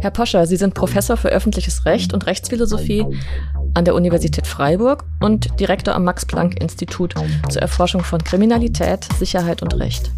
[0.00, 3.04] Herr Poscher, Sie sind Professor für öffentliches Recht und Rechtsphilosophie
[3.74, 7.14] an der Universität Freiburg und Direktor am Max-Planck-Institut
[7.48, 10.10] zur Erforschung von Kriminalität, Sicherheit und Recht.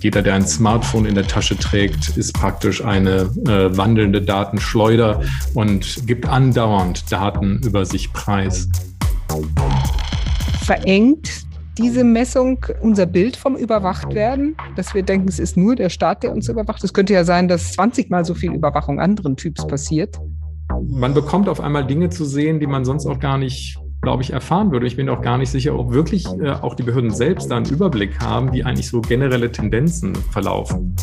[0.00, 5.22] Jeder, der ein Smartphone in der Tasche trägt, ist praktisch eine äh, wandelnde Datenschleuder
[5.54, 8.68] und gibt andauernd Daten über sich preis.
[10.64, 11.46] Verengt
[11.78, 16.32] diese Messung unser Bild vom Überwachtwerden, dass wir denken, es ist nur der Staat, der
[16.32, 16.82] uns überwacht.
[16.82, 20.18] Es könnte ja sein, dass 20 mal so viel Überwachung anderen Typs passiert.
[20.88, 24.32] Man bekommt auf einmal Dinge zu sehen, die man sonst auch gar nicht glaube ich,
[24.32, 24.86] erfahren würde.
[24.86, 27.66] Ich bin auch gar nicht sicher, ob wirklich äh, auch die Behörden selbst da einen
[27.66, 30.94] Überblick haben, wie eigentlich so generelle Tendenzen verlaufen.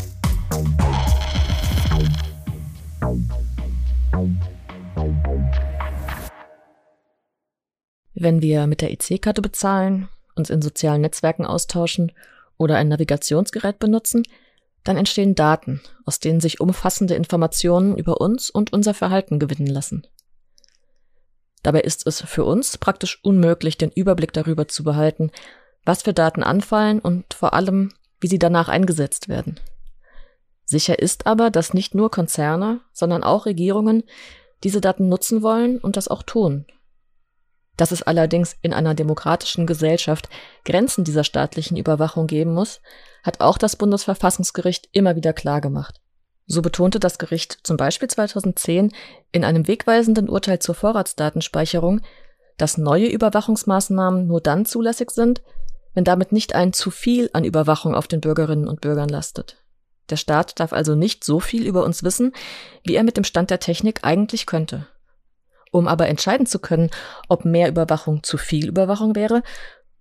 [8.14, 12.12] Wenn wir mit der EC-Karte bezahlen, uns in sozialen Netzwerken austauschen
[12.58, 14.22] oder ein Navigationsgerät benutzen,
[14.84, 20.06] dann entstehen Daten, aus denen sich umfassende Informationen über uns und unser Verhalten gewinnen lassen.
[21.62, 25.30] Dabei ist es für uns praktisch unmöglich, den Überblick darüber zu behalten,
[25.84, 29.58] was für Daten anfallen und vor allem, wie sie danach eingesetzt werden.
[30.66, 34.04] Sicher ist aber, dass nicht nur Konzerne, sondern auch Regierungen
[34.62, 36.66] diese Daten nutzen wollen und das auch tun.
[37.76, 40.28] Dass es allerdings in einer demokratischen Gesellschaft
[40.64, 42.80] Grenzen dieser staatlichen Überwachung geben muss,
[43.22, 46.00] hat auch das Bundesverfassungsgericht immer wieder klargemacht.
[46.46, 48.92] So betonte das Gericht zum Beispiel 2010
[49.32, 52.02] in einem wegweisenden Urteil zur Vorratsdatenspeicherung,
[52.58, 55.42] dass neue Überwachungsmaßnahmen nur dann zulässig sind,
[55.94, 59.64] wenn damit nicht ein zu viel an Überwachung auf den Bürgerinnen und Bürgern lastet.
[60.10, 62.32] Der Staat darf also nicht so viel über uns wissen,
[62.84, 64.86] wie er mit dem Stand der Technik eigentlich könnte.
[65.74, 66.88] Um aber entscheiden zu können,
[67.28, 69.42] ob mehr Überwachung zu viel Überwachung wäre,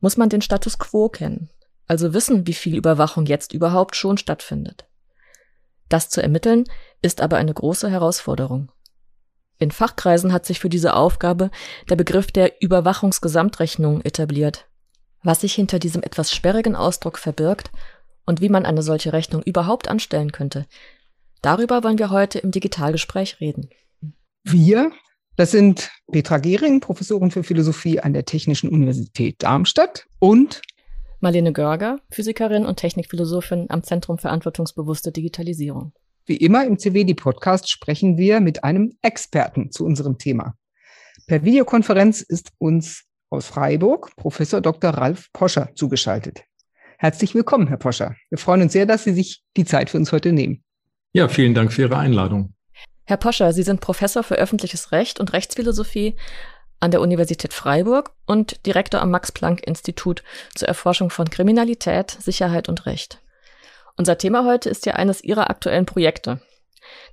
[0.01, 1.49] muss man den Status quo kennen,
[1.87, 4.85] also wissen, wie viel Überwachung jetzt überhaupt schon stattfindet.
[5.89, 6.65] Das zu ermitteln,
[7.01, 8.71] ist aber eine große Herausforderung.
[9.57, 11.49] In Fachkreisen hat sich für diese Aufgabe
[11.89, 14.67] der Begriff der Überwachungsgesamtrechnung etabliert.
[15.23, 17.71] Was sich hinter diesem etwas sperrigen Ausdruck verbirgt
[18.27, 20.67] und wie man eine solche Rechnung überhaupt anstellen könnte,
[21.41, 23.71] darüber wollen wir heute im Digitalgespräch reden.
[24.43, 24.91] Wir,
[25.35, 30.61] das sind Petra Gehring, Professorin für Philosophie an der Technischen Universität Darmstadt und
[31.21, 35.93] Marlene Görger, Physikerin und Technikphilosophin am Zentrum Verantwortungsbewusste Digitalisierung.
[36.25, 40.55] Wie immer im CWD-Podcast sprechen wir mit einem Experten zu unserem Thema.
[41.27, 44.91] Per Videokonferenz ist uns aus Freiburg Professor Dr.
[44.91, 46.43] Ralf Poscher zugeschaltet.
[46.97, 48.15] Herzlich willkommen, Herr Poscher.
[48.29, 50.63] Wir freuen uns sehr, dass Sie sich die Zeit für uns heute nehmen.
[51.13, 52.53] Ja, vielen Dank für Ihre Einladung.
[53.05, 56.15] Herr Poscher, Sie sind Professor für öffentliches Recht und Rechtsphilosophie
[56.79, 60.23] an der Universität Freiburg und Direktor am Max-Planck-Institut
[60.55, 63.19] zur Erforschung von Kriminalität, Sicherheit und Recht.
[63.97, 66.41] Unser Thema heute ist ja eines Ihrer aktuellen Projekte.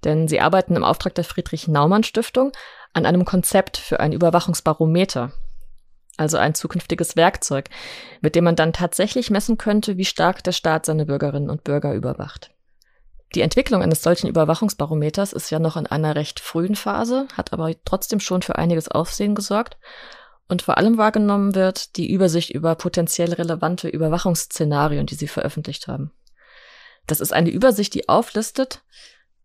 [0.05, 2.53] Denn Sie arbeiten im Auftrag der Friedrich-Naumann-Stiftung
[2.93, 5.33] an einem Konzept für ein Überwachungsbarometer,
[6.17, 7.69] also ein zukünftiges Werkzeug,
[8.21, 11.95] mit dem man dann tatsächlich messen könnte, wie stark der Staat seine Bürgerinnen und Bürger
[11.95, 12.51] überwacht.
[13.35, 17.73] Die Entwicklung eines solchen Überwachungsbarometers ist ja noch in einer recht frühen Phase, hat aber
[17.85, 19.77] trotzdem schon für einiges Aufsehen gesorgt.
[20.49, 26.11] Und vor allem wahrgenommen wird die Übersicht über potenziell relevante Überwachungsszenarien, die sie veröffentlicht haben.
[27.07, 28.83] Das ist eine Übersicht, die auflistet,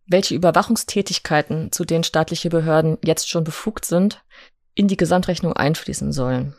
[0.08, 4.24] welche Überwachungstätigkeiten, zu denen staatliche Behörden jetzt schon befugt sind,
[4.74, 6.56] in die Gesamtrechnung einfließen sollen.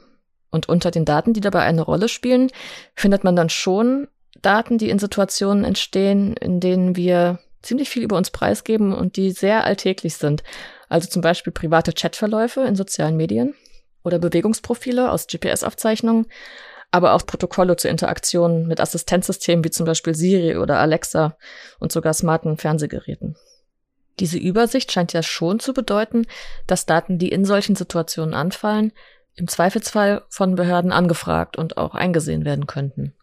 [0.50, 2.50] Und unter den Daten, die dabei eine Rolle spielen,
[2.94, 4.06] findet man dann schon
[4.42, 9.32] Daten, die in Situationen entstehen, in denen wir ziemlich viel über uns preisgeben und die
[9.32, 10.42] sehr alltäglich sind.
[10.88, 13.54] Also zum Beispiel private Chatverläufe in sozialen Medien
[14.04, 16.26] oder Bewegungsprofile aus GPS-Aufzeichnungen,
[16.92, 21.36] aber auch Protokolle zur Interaktion mit Assistenzsystemen wie zum Beispiel Siri oder Alexa
[21.80, 23.36] und sogar smarten Fernsehgeräten.
[24.20, 26.26] Diese Übersicht scheint ja schon zu bedeuten,
[26.66, 28.92] dass Daten, die in solchen Situationen anfallen,
[29.34, 33.15] im Zweifelsfall von Behörden angefragt und auch eingesehen werden könnten.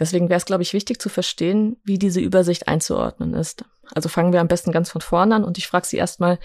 [0.00, 3.64] Deswegen wäre es, glaube ich, wichtig zu verstehen, wie diese Übersicht einzuordnen ist.
[3.94, 6.38] Also fangen wir am besten ganz von vorne an und ich frage Sie erstmal,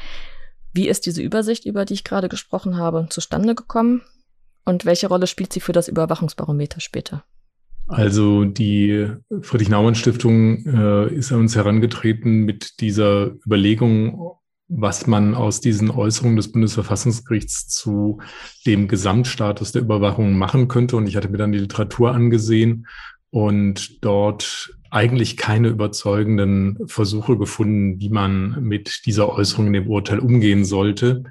[0.73, 4.01] wie ist diese Übersicht, über die ich gerade gesprochen habe, zustande gekommen
[4.65, 7.23] und welche Rolle spielt sie für das Überwachungsbarometer später?
[7.87, 9.07] Also die
[9.41, 14.31] Friedrich-Naumann-Stiftung äh, ist an uns herangetreten mit dieser Überlegung,
[14.67, 18.19] was man aus diesen Äußerungen des Bundesverfassungsgerichts zu
[18.65, 20.97] dem Gesamtstatus der Überwachung machen könnte.
[20.97, 22.87] Und ich hatte mir dann die Literatur angesehen
[23.35, 30.19] und dort eigentlich keine überzeugenden Versuche gefunden, wie man mit dieser Äußerung in dem Urteil
[30.19, 31.25] umgehen sollte.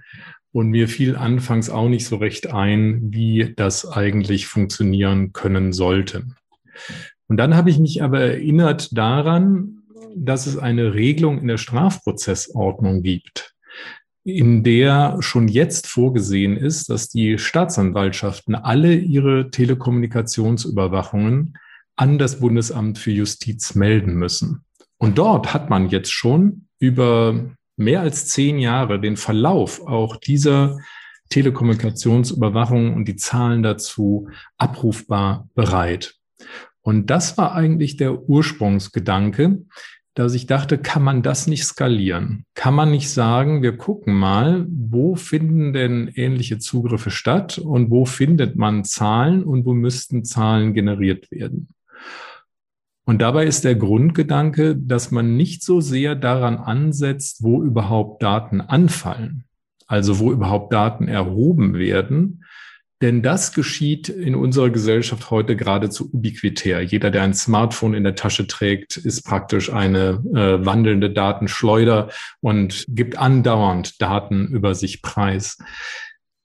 [0.52, 6.26] Und mir fiel anfangs auch nicht so recht ein, wie das eigentlich funktionieren können sollte.
[7.26, 9.78] Und dann habe ich mich aber erinnert daran,
[10.14, 13.54] dass es eine Regelung in der Strafprozessordnung gibt,
[14.24, 21.54] in der schon jetzt vorgesehen ist, dass die Staatsanwaltschaften alle ihre Telekommunikationsüberwachungen
[21.96, 24.64] an das Bundesamt für Justiz melden müssen.
[24.98, 30.78] Und dort hat man jetzt schon über mehr als zehn Jahre den Verlauf auch dieser
[31.30, 36.14] Telekommunikationsüberwachung und die Zahlen dazu abrufbar bereit.
[36.82, 39.62] Und das war eigentlich der Ursprungsgedanke,
[40.14, 42.44] dass ich dachte, kann man das nicht skalieren?
[42.54, 48.04] Kann man nicht sagen, wir gucken mal, wo finden denn ähnliche Zugriffe statt und wo
[48.04, 51.68] findet man Zahlen und wo müssten Zahlen generiert werden?
[53.04, 58.60] Und dabei ist der Grundgedanke, dass man nicht so sehr daran ansetzt, wo überhaupt Daten
[58.60, 59.44] anfallen,
[59.86, 62.44] also wo überhaupt Daten erhoben werden,
[63.04, 66.80] denn das geschieht in unserer Gesellschaft heute geradezu ubiquitär.
[66.80, 72.08] Jeder, der ein Smartphone in der Tasche trägt, ist praktisch eine äh, wandelnde Datenschleuder
[72.40, 75.58] und gibt andauernd Daten über sich preis.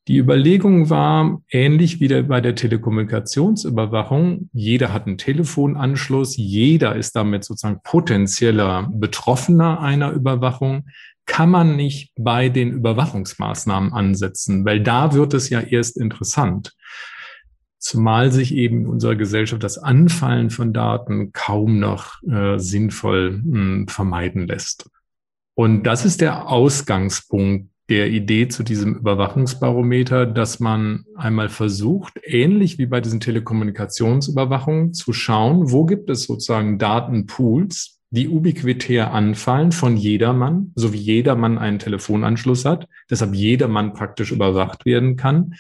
[0.10, 4.50] Die Überlegung war ähnlich wie bei der Telekommunikationsüberwachung.
[4.54, 10.88] Jeder hat einen Telefonanschluss, jeder ist damit sozusagen potenzieller Betroffener einer Überwachung.
[11.28, 16.74] Kann man nicht bei den Überwachungsmaßnahmen ansetzen, weil da wird es ja erst interessant.
[17.78, 23.44] Zumal sich eben in unserer Gesellschaft das Anfallen von Daten kaum noch äh, sinnvoll mh,
[23.44, 24.90] hm, vermeiden lässt.
[25.54, 32.78] Und das ist der Ausgangspunkt der Idee zu diesem Überwachungsbarometer, dass man einmal versucht, ähnlich
[32.78, 39.98] wie bei diesen Telekommunikationsüberwachungen, zu schauen, wo gibt es sozusagen Datenpools, die ubiquitär anfallen von
[39.98, 45.56] jedermann, so wie jedermann einen Telefonanschluss hat, deshalb jedermann praktisch überwacht werden kann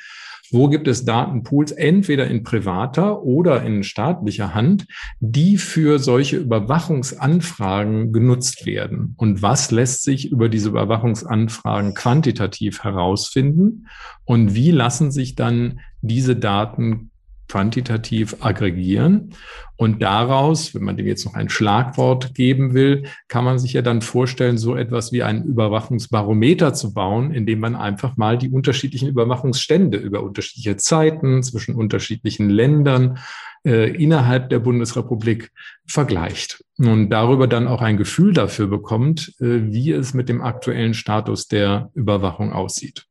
[0.52, 4.86] wo gibt es Datenpools, entweder in privater oder in staatlicher Hand,
[5.20, 9.14] die für solche Überwachungsanfragen genutzt werden?
[9.18, 13.88] Und was lässt sich über diese Überwachungsanfragen quantitativ herausfinden?
[14.26, 17.12] Und wie lassen sich dann diese Daten
[17.50, 19.34] quantitativ aggregieren.
[19.76, 23.82] Und daraus, wenn man dem jetzt noch ein Schlagwort geben will, kann man sich ja
[23.82, 29.10] dann vorstellen, so etwas wie ein Überwachungsbarometer zu bauen, indem man einfach mal die unterschiedlichen
[29.10, 33.20] Überwachungsstände über unterschiedliche Zeiten zwischen unterschiedlichen Ländern
[33.66, 35.52] äh, innerhalb der Bundesrepublik
[35.86, 40.94] vergleicht und darüber dann auch ein Gefühl dafür bekommt, äh, wie es mit dem aktuellen
[40.94, 43.06] Status der Überwachung aussieht.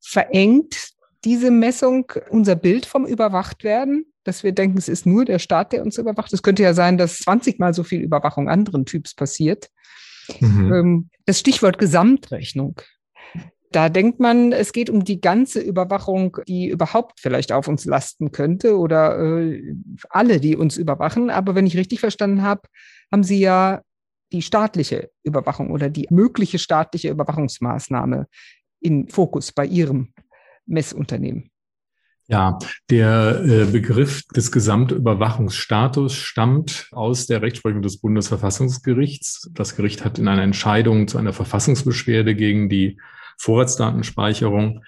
[0.00, 5.72] Verengt diese Messung unser Bild vom Überwachtwerden, dass wir denken, es ist nur der Staat,
[5.72, 6.32] der uns überwacht.
[6.32, 9.68] Es könnte ja sein, dass 20 mal so viel Überwachung anderen Typs passiert.
[10.40, 10.72] Mhm.
[10.72, 12.80] Ähm, das Stichwort Gesamtrechnung.
[13.70, 18.32] Da denkt man, es geht um die ganze Überwachung, die überhaupt vielleicht auf uns lasten
[18.32, 19.74] könnte oder äh,
[20.08, 21.28] alle, die uns überwachen.
[21.28, 22.62] Aber wenn ich richtig verstanden habe,
[23.12, 23.82] haben Sie ja
[24.32, 28.26] die staatliche Überwachung oder die mögliche staatliche Überwachungsmaßnahme
[28.80, 30.12] in Fokus bei Ihrem
[30.68, 31.50] Messunternehmen.
[32.30, 32.58] Ja,
[32.90, 39.50] der äh, Begriff des Gesamtüberwachungsstatus stammt aus der Rechtsprechung des Bundesverfassungsgerichts.
[39.54, 42.98] Das Gericht hat in einer Entscheidung zu einer Verfassungsbeschwerde gegen die
[43.38, 44.82] Vorratsdatenspeicherung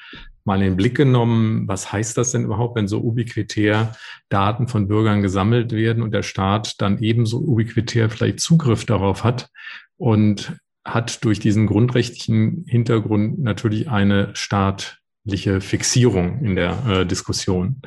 [0.44, 3.94] mal in den Blick genommen, was heißt das denn überhaupt, wenn so ubiquitär
[4.29, 9.49] Daten von Bürgern gesammelt werden und der Staat dann ebenso ubiquitär vielleicht Zugriff darauf hat
[9.96, 17.82] und hat durch diesen grundrechtlichen Hintergrund natürlich eine Staat Fixierung in der äh, Diskussion.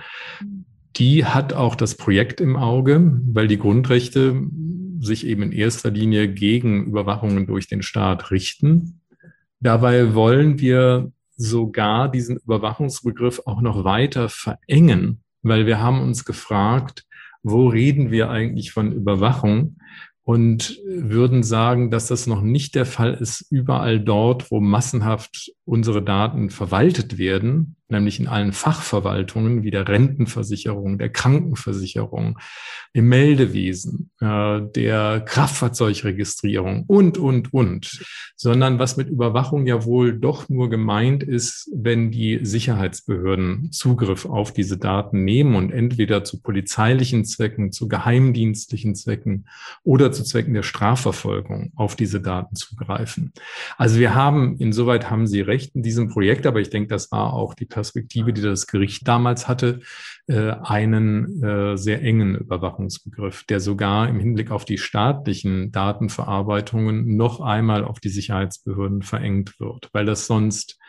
[0.95, 4.39] Die hat auch das Projekt im Auge, weil die Grundrechte
[4.99, 9.01] sich eben in erster Linie gegen Überwachungen durch den Staat richten.
[9.59, 17.05] Dabei wollen wir sogar diesen Überwachungsbegriff auch noch weiter verengen, weil wir haben uns gefragt,
[17.41, 19.77] wo reden wir eigentlich von Überwachung?
[20.23, 26.01] Und würden sagen, dass das noch nicht der Fall ist überall dort, wo massenhaft unsere
[26.01, 32.37] Daten verwaltet werden, nämlich in allen Fachverwaltungen wie der Rentenversicherung, der Krankenversicherung,
[32.95, 38.03] im Meldewesen, äh, der Kraftfahrzeugregistrierung und, und, und,
[38.35, 44.53] sondern was mit Überwachung ja wohl doch nur gemeint ist, wenn die Sicherheitsbehörden Zugriff auf
[44.53, 49.47] diese Daten nehmen und entweder zu polizeilichen Zwecken, zu geheimdienstlichen Zwecken
[49.83, 53.33] oder zu Zwecken der Strafverfolgung auf diese Daten zugreifen.
[53.77, 57.33] Also wir haben, insoweit haben Sie recht in diesem Projekt, aber ich denke, das war
[57.33, 59.81] auch die Perspektive, die das Gericht damals hatte,
[60.31, 67.83] einen äh, sehr engen Überwachungsbegriff, der sogar im Hinblick auf die staatlichen Datenverarbeitungen noch einmal
[67.83, 70.79] auf die Sicherheitsbehörden verengt wird, weil das sonst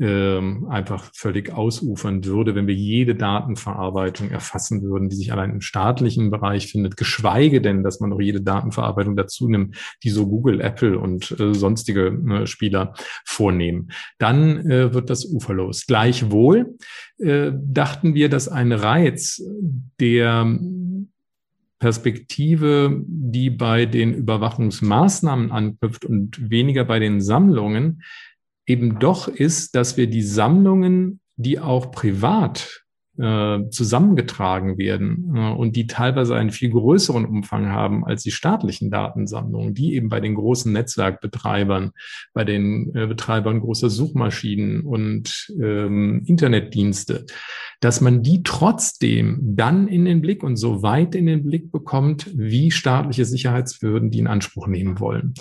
[0.00, 5.60] ähm, einfach völlig ausufern würde, wenn wir jede Datenverarbeitung erfassen würden, die sich allein im
[5.60, 10.60] staatlichen Bereich findet, geschweige denn, dass man noch jede Datenverarbeitung dazu nimmt, die so Google,
[10.60, 13.90] Apple und äh, sonstige äh, Spieler vornehmen.
[14.18, 15.86] Dann äh, wird das uferlos.
[15.86, 16.76] Gleichwohl
[17.18, 19.42] äh, dachten wir, dass ein Reiz
[20.00, 20.58] der
[21.78, 28.02] Perspektive, die bei den Überwachungsmaßnahmen anknüpft und weniger bei den Sammlungen,
[28.66, 32.83] eben doch ist, dass wir die Sammlungen, die auch privat
[33.18, 38.90] äh, zusammengetragen werden äh, und die teilweise einen viel größeren Umfang haben als die staatlichen
[38.90, 41.92] Datensammlungen, die eben bei den großen Netzwerkbetreibern,
[42.32, 47.26] bei den äh, Betreibern großer Suchmaschinen und ähm, Internetdienste,
[47.80, 52.30] dass man die trotzdem dann in den Blick und so weit in den Blick bekommt,
[52.34, 55.34] wie staatliche Sicherheitsbehörden die in Anspruch nehmen wollen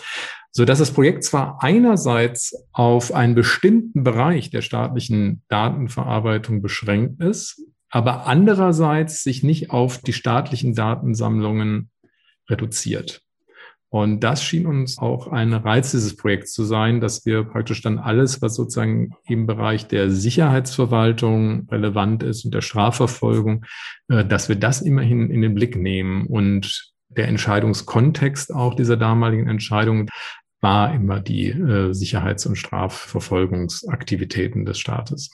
[0.56, 7.60] so dass das Projekt zwar einerseits auf einen bestimmten Bereich der staatlichen Datenverarbeitung beschränkt ist,
[7.90, 11.90] aber andererseits sich nicht auf die staatlichen Datensammlungen
[12.48, 13.22] reduziert.
[13.90, 18.00] Und das schien uns auch ein Reiz dieses Projekts zu sein, dass wir praktisch dann
[18.00, 23.66] alles, was sozusagen im Bereich der Sicherheitsverwaltung relevant ist und der Strafverfolgung,
[24.08, 29.48] äh, dass wir das immerhin in den Blick nehmen und der Entscheidungskontext auch dieser damaligen
[29.48, 30.10] Entscheidung
[30.64, 35.30] war immer die äh, Sicherheits- und Strafverfolgungsaktivitäten des Staates.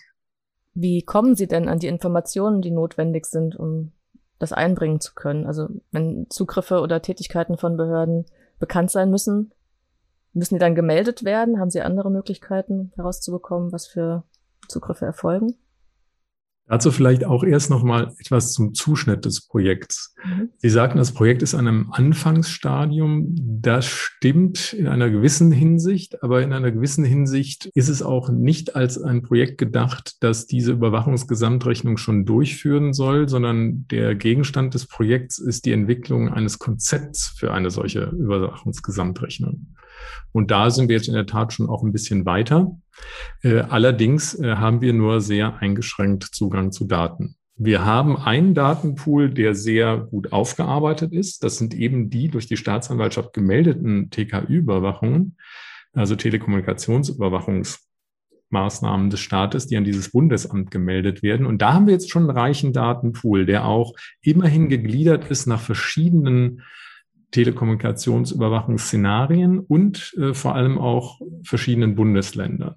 [0.73, 3.93] Wie kommen Sie denn an die Informationen, die notwendig sind, um
[4.39, 5.45] das einbringen zu können?
[5.45, 8.25] Also wenn Zugriffe oder Tätigkeiten von Behörden
[8.59, 9.53] bekannt sein müssen,
[10.33, 11.59] müssen die dann gemeldet werden?
[11.59, 14.23] Haben Sie andere Möglichkeiten herauszubekommen, was für
[14.67, 15.55] Zugriffe erfolgen?
[16.69, 20.13] Dazu vielleicht auch erst noch mal etwas zum Zuschnitt des Projekts.
[20.23, 20.49] Mhm.
[20.57, 23.35] Sie sagten, das Projekt ist an einem Anfangsstadium.
[23.59, 28.75] Das stimmt in einer gewissen Hinsicht, aber in einer gewissen Hinsicht ist es auch nicht
[28.75, 35.39] als ein Projekt gedacht, das diese Überwachungsgesamtrechnung schon durchführen soll, sondern der Gegenstand des Projekts
[35.39, 39.65] ist die Entwicklung eines Konzepts für eine solche Überwachungsgesamtrechnung.
[40.31, 42.77] Und da sind wir jetzt in der Tat schon auch ein bisschen weiter.
[43.41, 47.35] Äh, allerdings äh, haben wir nur sehr eingeschränkt Zugang zu Daten.
[47.61, 51.43] Wir haben einen Datenpool, der sehr gut aufgearbeitet ist.
[51.43, 55.35] Das sind eben die durch die Staatsanwaltschaft gemeldeten TKÜ-Überwachungen,
[55.91, 61.45] also Telekommunikationsüberwachungsmaßnahmen des Staates, die an dieses Bundesamt gemeldet werden.
[61.45, 65.59] Und da haben wir jetzt schon einen reichen Datenpool, der auch immerhin gegliedert ist nach
[65.59, 66.61] verschiedenen
[67.31, 72.75] Telekommunikationsüberwachungsszenarien und äh, vor allem auch verschiedenen Bundesländern.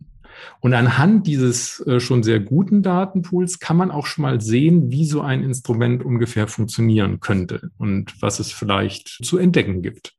[0.60, 5.04] Und anhand dieses äh, schon sehr guten Datenpools kann man auch schon mal sehen, wie
[5.04, 10.16] so ein Instrument ungefähr funktionieren könnte und was es vielleicht zu entdecken gibt.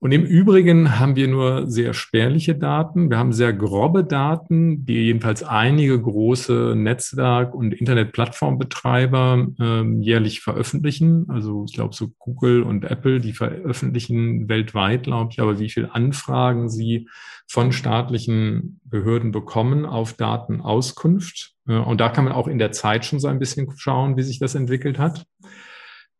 [0.00, 3.10] Und im Übrigen haben wir nur sehr spärliche Daten.
[3.10, 11.26] Wir haben sehr grobe Daten, die jedenfalls einige große Netzwerk- und Internetplattformbetreiber ähm, jährlich veröffentlichen.
[11.28, 15.88] Also ich glaube, so Google und Apple, die veröffentlichen weltweit, glaube ich, aber wie viel
[15.90, 17.08] Anfragen sie
[17.48, 21.54] von staatlichen Behörden bekommen auf Datenauskunft.
[21.66, 24.22] Äh, und da kann man auch in der Zeit schon so ein bisschen schauen, wie
[24.22, 25.26] sich das entwickelt hat.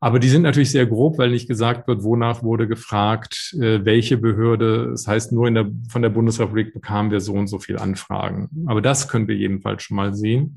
[0.01, 4.17] Aber die sind natürlich sehr grob, weil nicht gesagt wird, wonach wurde gefragt, äh, welche
[4.17, 4.91] Behörde.
[4.91, 8.49] Das heißt, nur in der, von der Bundesrepublik bekamen wir so und so viel Anfragen.
[8.67, 10.57] Aber das können wir jedenfalls schon mal sehen.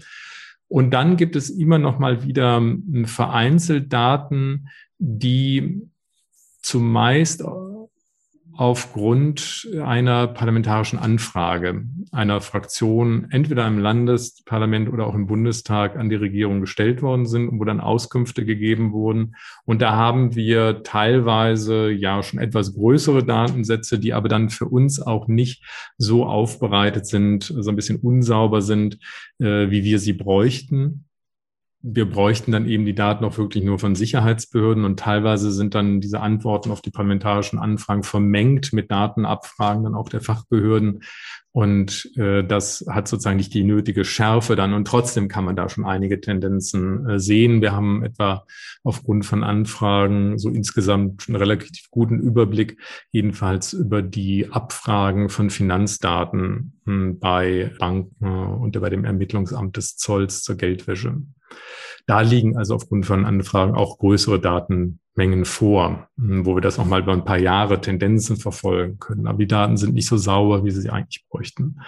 [0.67, 4.67] Und dann gibt es immer noch mal wieder ähm, vereinzelt Daten,
[5.00, 5.81] die
[6.62, 7.43] zumeist
[8.53, 16.15] aufgrund einer parlamentarischen Anfrage einer Fraktion entweder im Landesparlament oder auch im Bundestag an die
[16.15, 19.36] Regierung gestellt worden sind und wo dann Auskünfte gegeben wurden.
[19.65, 25.01] Und da haben wir teilweise ja schon etwas größere Datensätze, die aber dann für uns
[25.01, 25.63] auch nicht
[25.98, 28.98] so aufbereitet sind, so ein bisschen unsauber sind,
[29.39, 31.05] äh, wie wir sie bräuchten
[31.83, 36.00] wir bräuchten dann eben die Daten auch wirklich nur von Sicherheitsbehörden und teilweise sind dann
[36.00, 41.01] diese Antworten auf die parlamentarischen Anfragen vermengt mit Datenabfragen dann auch der Fachbehörden.
[41.53, 44.74] Und äh, das hat sozusagen nicht die nötige Schärfe dann.
[44.74, 47.62] Und trotzdem kann man da schon einige Tendenzen äh, sehen.
[47.62, 48.46] Wir haben etwa
[48.84, 52.77] aufgrund von Anfragen so insgesamt einen relativ guten Überblick,
[53.12, 59.98] jedenfalls über die Abfragen von Finanzdaten mh, hm, bei Banken und bei dem Ermittlungsamt des
[59.98, 61.17] Zolls zur Geldwäsche.
[62.08, 64.39] Da liegen also aufgrund von Anfragen auch größere
[65.15, 69.27] Datenmengen vor, hm, wo wir das auch mal über ein paar Jahre Tendenzen verfolgen können.
[69.27, 71.80] Aber die Daten sind nicht so sauber, wie sie sie eigentlich bräuchten.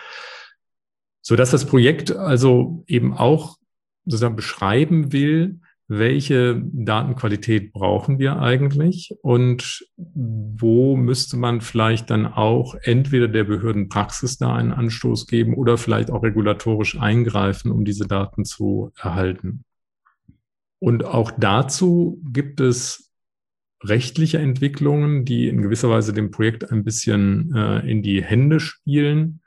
[1.21, 3.57] So dass das Projekt also eben auch
[4.05, 12.75] sozusagen beschreiben will, welche Datenqualität brauchen wir eigentlich und wo müsste man vielleicht dann auch
[12.81, 18.43] entweder der Behördenpraxis da einen Anstoß geben oder vielleicht auch regulatorisch eingreifen, um diese Daten
[18.43, 19.63] zu erhalten.
[20.79, 23.02] Und auch dazu gibt es
[23.83, 29.41] rechtliche Entwicklungen, die in gewisser Weise dem Projekt ein bisschen äh, in die Hände spielen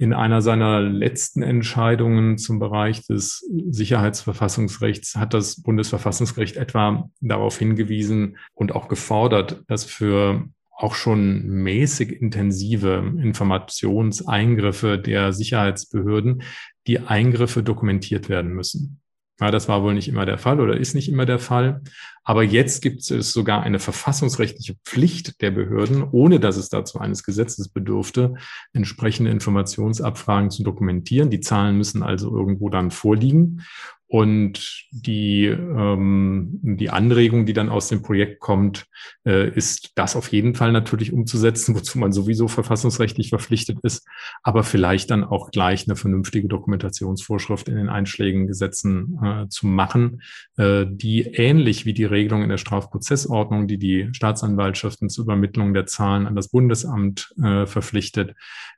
[0.00, 8.38] in einer seiner letzten Entscheidungen zum Bereich des Sicherheitsverfassungsrechts hat das Bundesverfassungsgericht etwa darauf hingewiesen
[8.54, 16.42] und auch gefordert, dass für auch schon mäßig intensive Informationseingriffe der Sicherheitsbehörden
[16.86, 19.00] die Eingriffe dokumentiert werden müssen.
[19.40, 21.82] Ja, das war wohl nicht immer der Fall oder ist nicht immer der Fall.
[22.24, 27.22] Aber jetzt gibt es sogar eine verfassungsrechtliche Pflicht der Behörden, ohne dass es dazu eines
[27.22, 28.34] Gesetzes bedurfte,
[28.72, 31.30] entsprechende Informationsabfragen zu dokumentieren.
[31.30, 33.62] Die Zahlen müssen also irgendwo dann vorliegen.
[34.10, 38.86] Und die, ähm, die Anregung, die dann aus dem Projekt kommt,
[39.26, 44.08] äh, ist das auf jeden Fall natürlich umzusetzen, wozu man sowieso verfassungsrechtlich verpflichtet ist,
[44.42, 50.22] aber vielleicht dann auch gleich eine vernünftige Dokumentationsvorschrift in den einschlägigen Gesetzen äh, zu machen,
[50.56, 55.84] äh, die ähnlich wie die Regelung in der Strafprozessordnung, die die Staatsanwaltschaften zur Übermittlung der
[55.84, 58.34] Zahlen an das Bundesamt äh, verpflichtet,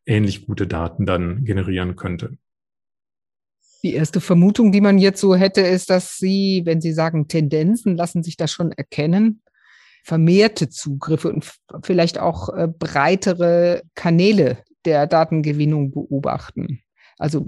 [0.06, 2.36] ähnlich gute Daten dann generieren könnte.
[3.82, 7.96] Die erste Vermutung, die man jetzt so hätte, ist, dass Sie, wenn Sie sagen, Tendenzen
[7.96, 9.42] lassen sich das schon erkennen,
[10.04, 11.50] vermehrte Zugriffe und
[11.82, 16.82] vielleicht auch äh, breitere Kanäle der Datengewinnung beobachten.
[17.18, 17.46] Also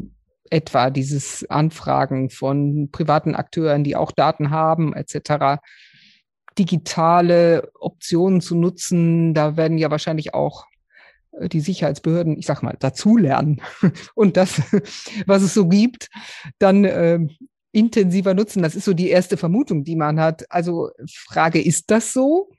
[0.51, 5.61] etwa dieses Anfragen von privaten Akteuren, die auch Daten haben, etc.
[6.59, 10.67] Digitale Optionen zu nutzen, da werden ja wahrscheinlich auch
[11.41, 13.61] die Sicherheitsbehörden, ich sag mal, dazulernen
[14.15, 14.61] und das,
[15.27, 16.11] was es so gibt,
[16.59, 17.21] dann äh,
[17.73, 18.63] intensiver nutzen.
[18.63, 20.51] Das ist so die erste Vermutung, die man hat.
[20.51, 22.51] Also Frage, ist das so?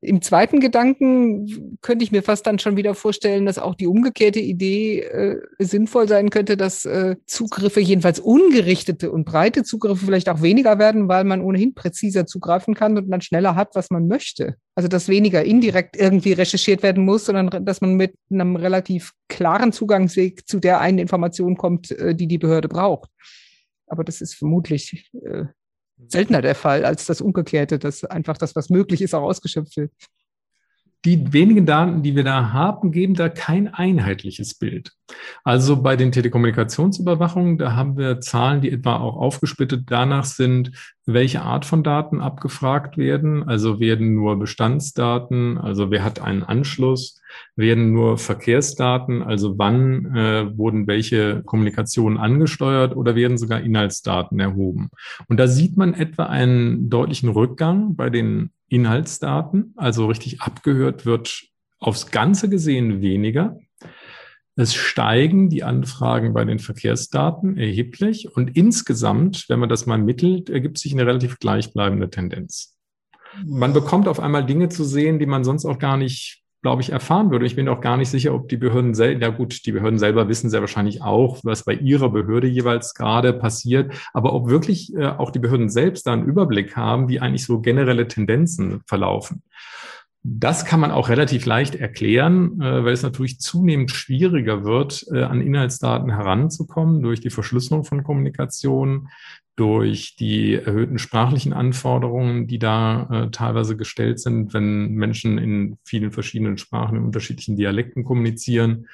[0.00, 4.40] Im zweiten Gedanken könnte ich mir fast dann schon wieder vorstellen, dass auch die umgekehrte
[4.40, 10.42] Idee äh, sinnvoll sein könnte, dass äh, Zugriffe, jedenfalls ungerichtete und breite Zugriffe vielleicht auch
[10.42, 14.56] weniger werden, weil man ohnehin präziser zugreifen kann und dann schneller hat, was man möchte.
[14.74, 19.72] Also dass weniger indirekt irgendwie recherchiert werden muss, sondern dass man mit einem relativ klaren
[19.72, 23.10] Zugangsweg zu der einen Information kommt, äh, die die Behörde braucht.
[23.86, 25.44] Aber das ist vermutlich äh,
[26.08, 29.92] seltener der Fall als das Umgekehrte, dass einfach das, was möglich ist, auch ausgeschöpft wird.
[31.04, 34.92] Die wenigen Daten, die wir da haben, geben da kein einheitliches Bild.
[35.42, 40.70] Also bei den Telekommunikationsüberwachungen, da haben wir Zahlen, die etwa auch aufgesplittet danach sind,
[41.04, 43.42] welche Art von Daten abgefragt werden.
[43.42, 47.20] Also werden nur Bestandsdaten, also wer hat einen Anschluss,
[47.56, 54.90] werden nur Verkehrsdaten, also wann äh, wurden welche Kommunikationen angesteuert oder werden sogar Inhaltsdaten erhoben.
[55.28, 61.42] Und da sieht man etwa einen deutlichen Rückgang bei den Inhaltsdaten, also richtig abgehört wird
[61.78, 63.58] aufs Ganze gesehen weniger.
[64.54, 70.50] Es steigen die Anfragen bei den Verkehrsdaten erheblich und insgesamt, wenn man das mal mittelt,
[70.50, 72.76] ergibt sich eine relativ gleichbleibende Tendenz.
[73.46, 76.90] Man bekommt auf einmal Dinge zu sehen, die man sonst auch gar nicht, glaube ich,
[76.90, 77.44] erfahren würde.
[77.44, 80.28] Ich bin auch gar nicht sicher, ob die Behörden selber, ja gut, die Behörden selber
[80.28, 85.06] wissen sehr wahrscheinlich auch, was bei ihrer Behörde jeweils gerade passiert, aber ob wirklich äh,
[85.06, 89.42] auch die Behörden selbst da einen Überblick haben, wie eigentlich so generelle Tendenzen verlaufen.
[90.24, 95.22] Das kann man auch relativ leicht erklären, äh, weil es natürlich zunehmend schwieriger wird, äh,
[95.22, 99.08] an Inhaltsdaten heranzukommen durch die Verschlüsselung von Kommunikation,
[99.56, 106.12] durch die erhöhten sprachlichen Anforderungen, die da äh, teilweise gestellt sind, wenn Menschen in vielen
[106.12, 108.86] verschiedenen Sprachen in unterschiedlichen Dialekten kommunizieren.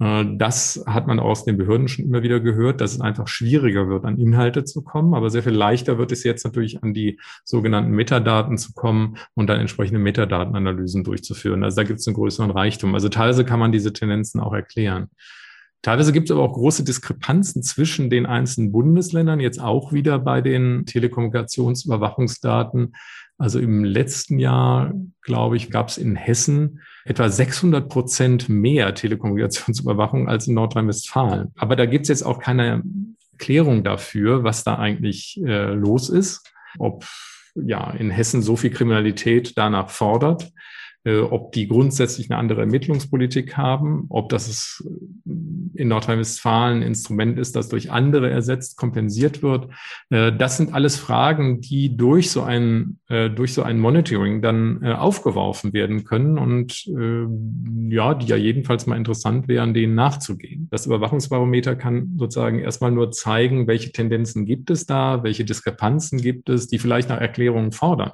[0.00, 3.88] Äh, das hat man aus den Behörden schon immer wieder gehört, dass es einfach schwieriger
[3.88, 5.14] wird, an Inhalte zu kommen.
[5.14, 9.48] Aber sehr viel leichter wird es jetzt natürlich an die sogenannten Metadaten zu kommen und
[9.48, 11.64] dann entsprechende Metadatenanalysen durchzuführen.
[11.64, 12.94] Also da gibt es einen größeren Reichtum.
[12.94, 15.08] Also teilweise kann man diese Tendenzen auch erklären.
[15.82, 20.40] Teilweise gibt es aber auch große Diskrepanzen zwischen den einzelnen Bundesländern, jetzt auch wieder bei
[20.40, 22.94] den Telekommunikationsüberwachungsdaten.
[23.38, 30.28] Also im letzten Jahr, glaube ich, gab es in Hessen etwa 600 Prozent mehr Telekommunikationsüberwachung
[30.28, 31.52] als in Nordrhein-Westfalen.
[31.56, 32.82] Aber da gibt es jetzt auch keine
[33.38, 36.42] Klärung dafür, was da eigentlich äh, los ist.
[36.78, 37.06] Ob
[37.54, 40.50] ja in Hessen so viel Kriminalität danach fordert.
[41.08, 44.84] Äh, ob die grundsätzlich eine andere Ermittlungspolitik haben, ob das
[45.24, 49.68] in Nordrhein-Westfalen ein Instrument ist, das durch andere ersetzt, kompensiert wird.
[50.10, 54.84] Äh, das sind alles Fragen, die durch so ein, äh, durch so ein Monitoring dann
[54.84, 56.84] aufgeworfen werden können und
[57.88, 60.68] ja, die ja jedenfalls mal interessant wären, denen nachzugehen.
[60.70, 66.48] Das Überwachungsbarometer kann sozusagen erstmal nur zeigen, welche Tendenzen gibt es da, welche Diskrepanzen gibt
[66.48, 68.12] es, die vielleicht nach Erklärungen fordern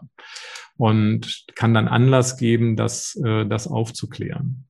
[0.77, 4.67] und kann dann Anlass geben, das, äh, das aufzuklären.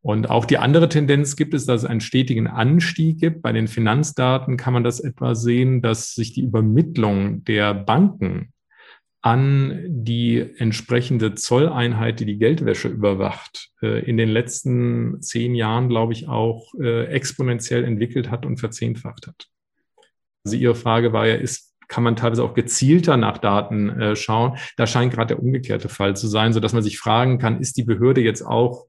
[0.00, 3.42] Und auch die andere Tendenz gibt es, dass es einen stetigen Anstieg gibt.
[3.42, 8.52] Bei den Finanzdaten kann man das etwa sehen, dass sich die Übermittlung der Banken
[9.20, 16.12] an die entsprechende Zolleinheit, die die Geldwäsche überwacht, äh, in den letzten zehn Jahren, glaube
[16.12, 19.48] ich, auch äh, exponentiell entwickelt hat und verzehnfacht hat.
[20.44, 24.58] Also Ihre Frage war ja, ist kann man teilweise auch gezielter nach Daten äh, schauen.
[24.76, 27.76] Da scheint gerade der umgekehrte Fall zu sein, so dass man sich fragen kann, ist
[27.76, 28.86] die Behörde jetzt auch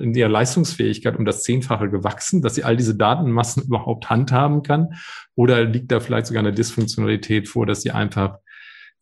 [0.00, 4.94] in ihrer Leistungsfähigkeit um das Zehnfache gewachsen, dass sie all diese Datenmassen überhaupt handhaben kann?
[5.34, 8.45] Oder liegt da vielleicht sogar eine Dysfunktionalität vor, dass sie einfach äh,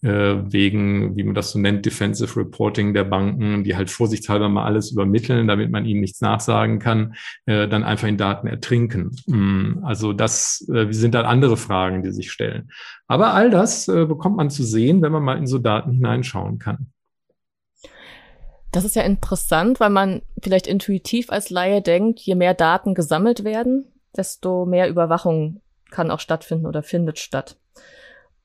[0.04, 4.92] wegen, wie man das so nennt, Defensive Reporting der Banken, die halt vorsichtshalber mal alles
[4.92, 7.14] übermitteln, damit man ihnen nichts nachsagen kann,
[7.46, 9.10] äh, dann einfach in Daten ertrinken.
[9.26, 12.70] Mm, also das äh, sind dann andere Fragen, die sich stellen.
[13.06, 16.86] Aber all das bekommt man zu sehen, wenn man mal in so Daten hineinschauen kann.
[18.72, 23.44] Das ist ja interessant, weil man vielleicht intuitiv als Laie denkt, je mehr Daten gesammelt
[23.44, 27.56] werden, desto mehr Überwachung kann auch stattfinden oder findet statt.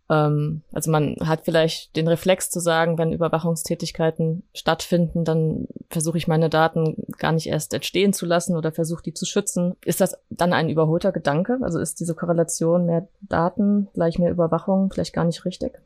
[0.09, 6.27] Ähm, also man hat vielleicht den Reflex zu sagen, wenn Überwachungstätigkeiten stattfinden, dann versuche ich
[6.27, 9.75] meine Daten gar nicht erst entstehen zu lassen oder versuche die zu schützen.
[9.85, 11.59] Ist das dann ein überholter Gedanke?
[11.61, 15.79] Also ist diese Korrelation mehr Daten gleich mehr Überwachung vielleicht gar nicht richtig?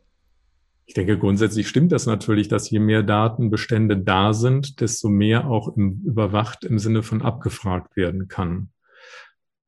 [0.86, 5.76] Ich denke, grundsätzlich stimmt das natürlich, dass je mehr Datenbestände da sind, desto mehr auch
[5.78, 8.70] im, überwacht im Sinne von abgefragt werden kann.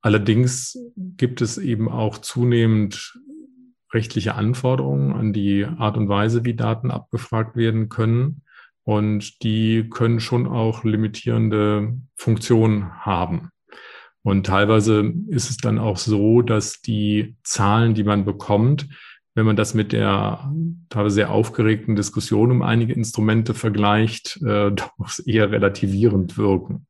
[0.02, 3.18] Allerdings gibt es eben auch zunehmend
[3.96, 8.42] rechtliche Anforderungen an die Art und Weise, wie Daten abgefragt werden können.
[8.84, 13.48] Und die können schon auch limitierende Funktionen haben.
[14.22, 18.88] Und teilweise ist es dann auch so, dass die Zahlen, die man bekommt,
[19.34, 20.52] wenn man das mit der
[20.88, 26.86] teilweise sehr aufgeregten Diskussion um einige Instrumente vergleicht, äh, doch eher relativierend wirken.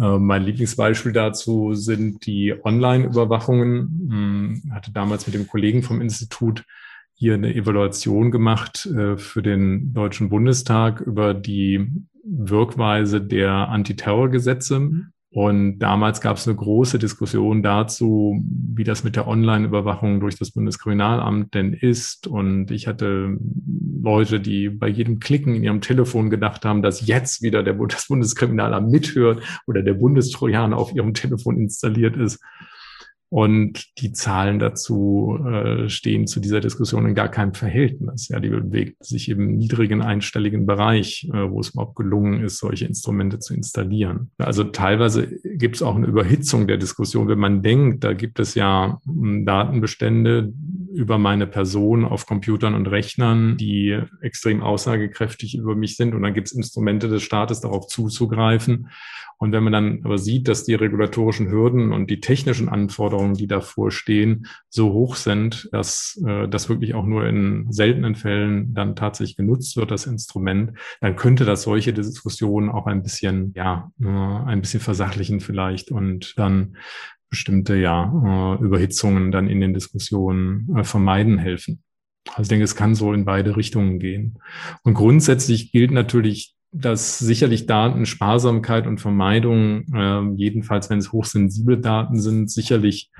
[0.00, 4.00] Äh, mein Lieblingsbeispiel dazu sind die Online-Überwachungen.
[4.06, 6.64] Ich hm, hatte damals mit dem Kollegen vom Institut
[7.14, 11.90] hier eine Evaluation gemacht äh, für den Deutschen Bundestag über die
[12.22, 19.28] Wirkweise der Antiterrorgesetze und damals gab es eine große Diskussion dazu, wie das mit der
[19.28, 22.26] Online-Überwachung durch das Bundeskriminalamt denn ist.
[22.26, 23.36] Und ich hatte
[24.02, 28.08] Leute, die bei jedem Klicken in ihrem Telefon gedacht haben, dass jetzt wieder der, das
[28.08, 32.40] Bundeskriminalamt mithört oder der Bundestrojaner auf ihrem Telefon installiert ist.
[33.28, 38.28] Und die Zahlen dazu äh, stehen zu dieser Diskussion in gar keinem Verhältnis.
[38.28, 42.86] Ja, die bewegt sich im niedrigen einstelligen Bereich, äh, wo es überhaupt gelungen ist, solche
[42.86, 44.30] Instrumente zu installieren.
[44.38, 48.54] Also teilweise gibt es auch eine Überhitzung der Diskussion, wenn man denkt, da gibt es
[48.54, 50.52] ja hm, Datenbestände
[50.94, 56.14] über meine Person auf Computern und Rechnern, die extrem aussagekräftig über mich sind.
[56.14, 58.88] Und dann gibt es Instrumente des Staates, darauf zuzugreifen.
[59.38, 63.46] Und wenn man dann aber sieht, dass die regulatorischen Hürden und die technischen Anforderungen, die
[63.46, 68.96] davor stehen, so hoch sind, dass äh, das wirklich auch nur in seltenen Fällen dann
[68.96, 74.06] tatsächlich genutzt wird, das Instrument, dann könnte das solche Diskussionen auch ein bisschen, ja, äh,
[74.06, 76.76] ein bisschen versachlichen vielleicht und dann
[77.28, 81.82] bestimmte ja, äh, Überhitzungen dann in den Diskussionen äh, vermeiden helfen.
[82.30, 84.38] Also ich denke, es kann so in beide Richtungen gehen.
[84.82, 92.20] Und grundsätzlich gilt natürlich dass sicherlich Datensparsamkeit und Vermeidung, äh, jedenfalls wenn es hochsensible Daten
[92.20, 93.10] sind, sicherlich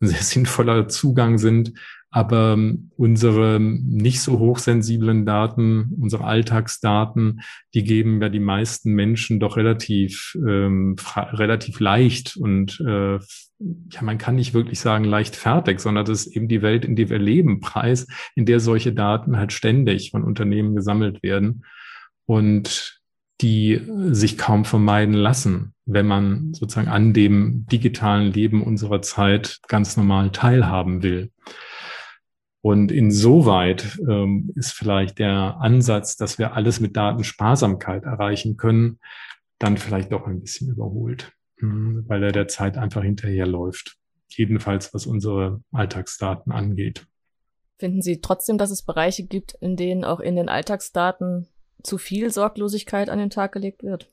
[0.00, 1.72] ein sehr sinnvoller Zugang sind.
[2.10, 7.42] Aber ähm, unsere nicht so hochsensiblen Daten, unsere Alltagsdaten,
[7.74, 14.18] die geben ja die meisten Menschen doch relativ, ähm, relativ leicht und äh, ja, man
[14.18, 17.18] kann nicht wirklich sagen leicht fertig, sondern das ist eben die Welt, in der wir
[17.18, 21.62] leben, Preis, in der solche Daten halt ständig von Unternehmen gesammelt werden
[22.26, 23.00] und
[23.40, 29.96] die sich kaum vermeiden lassen, wenn man sozusagen an dem digitalen Leben unserer Zeit ganz
[29.96, 31.30] normal teilhaben will.
[32.62, 38.98] Und insoweit ähm, ist vielleicht der Ansatz, dass wir alles mit Datensparsamkeit erreichen können,
[39.58, 43.96] dann vielleicht doch ein bisschen überholt, hm, weil er der Zeit einfach hinterherläuft.
[44.28, 47.06] Jedenfalls was unsere Alltagsdaten angeht.
[47.78, 51.46] Finden Sie trotzdem, dass es Bereiche gibt, in denen auch in den Alltagsdaten
[51.86, 54.10] zu viel Sorglosigkeit an den Tag gelegt wird?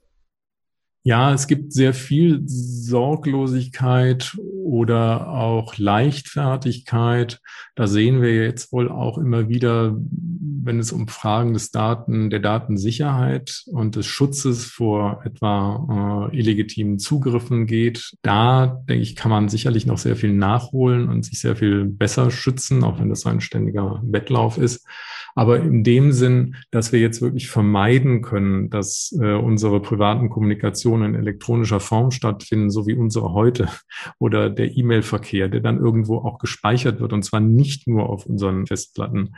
[1.05, 7.41] Ja, es gibt sehr viel Sorglosigkeit oder auch Leichtfertigkeit.
[7.75, 12.39] Da sehen wir jetzt wohl auch immer wieder, wenn es um Fragen des Daten, der
[12.39, 18.13] Datensicherheit und des Schutzes vor etwa äh, illegitimen Zugriffen geht.
[18.21, 22.31] Da, denke ich, kann man sicherlich noch sehr viel nachholen und sich sehr viel besser
[22.31, 24.88] schützen, auch wenn das ein ständiger Wettlauf ist.
[25.36, 31.13] Aber in dem Sinn, dass wir jetzt wirklich vermeiden können, dass äh, unsere privaten Kommunikationen
[31.13, 33.67] in elektronischer Form stattfinden, so wie unsere heute
[34.19, 38.67] oder der E-Mail-Verkehr, der dann irgendwo auch gespeichert wird und zwar nicht nur auf unseren
[38.67, 39.36] Festplatten.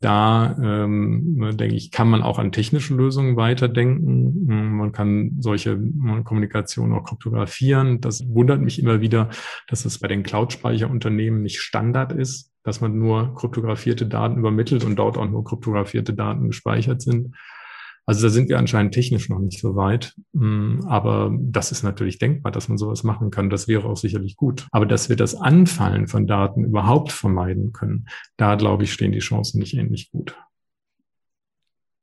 [0.00, 4.76] Da ähm, denke ich, kann man auch an technische Lösungen weiterdenken.
[4.76, 5.78] Man kann solche
[6.24, 8.00] Kommunikation auch kryptografieren.
[8.00, 9.30] Das wundert mich immer wieder,
[9.68, 14.96] dass es bei den Cloud-Speicherunternehmen nicht Standard ist dass man nur kryptografierte Daten übermittelt und
[14.96, 17.36] dort auch nur kryptografierte Daten gespeichert sind.
[18.06, 20.16] Also da sind wir anscheinend technisch noch nicht so weit.
[20.32, 23.50] Mm, aber das ist natürlich denkbar, dass man sowas machen kann.
[23.50, 24.66] Das wäre auch sicherlich gut.
[24.72, 29.20] Aber dass wir das Anfallen von Daten überhaupt vermeiden können, da glaube ich, stehen die
[29.20, 30.36] Chancen nicht ähnlich gut.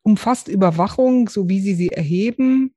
[0.01, 2.73] Umfasst Überwachung, so wie Sie sie erheben,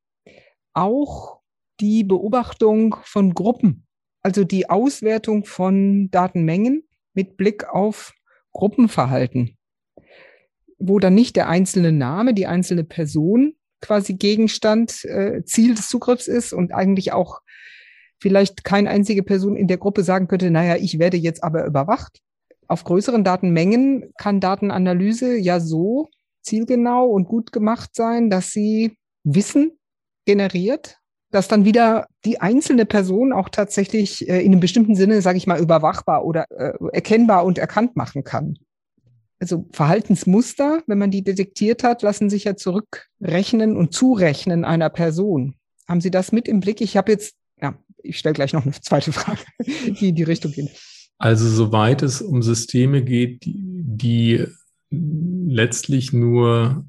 [0.72, 1.38] auch
[1.78, 3.86] die Beobachtung von Gruppen,
[4.22, 6.82] also die Auswertung von Datenmengen
[7.16, 8.14] mit Blick auf
[8.52, 9.56] Gruppenverhalten,
[10.78, 16.28] wo dann nicht der einzelne Name, die einzelne Person quasi Gegenstand, äh, Ziel des Zugriffs
[16.28, 17.40] ist und eigentlich auch
[18.18, 22.20] vielleicht keine einzige Person in der Gruppe sagen könnte, naja, ich werde jetzt aber überwacht.
[22.68, 26.08] Auf größeren Datenmengen kann Datenanalyse ja so
[26.42, 29.78] zielgenau und gut gemacht sein, dass sie Wissen
[30.24, 30.98] generiert,
[31.30, 35.46] dass dann wieder die einzelne Person auch tatsächlich äh, in einem bestimmten Sinne, sage ich
[35.46, 38.58] mal, überwachbar oder äh, erkennbar und erkannt machen kann.
[39.38, 45.54] Also Verhaltensmuster, wenn man die detektiert hat, lassen sich ja zurückrechnen und zurechnen einer Person.
[45.86, 46.80] Haben Sie das mit im Blick?
[46.80, 49.40] Ich habe jetzt, ja, ich stelle gleich noch eine zweite Frage,
[50.00, 50.70] die in die Richtung geht.
[51.18, 54.46] Also soweit es um Systeme geht, die, die
[54.90, 56.84] letztlich nur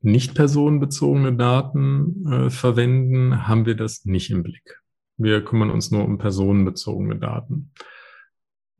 [0.00, 4.81] nicht personenbezogene Daten äh, verwenden, haben wir das nicht im Blick.
[5.16, 7.72] Wir kümmern uns nur um personenbezogene Daten.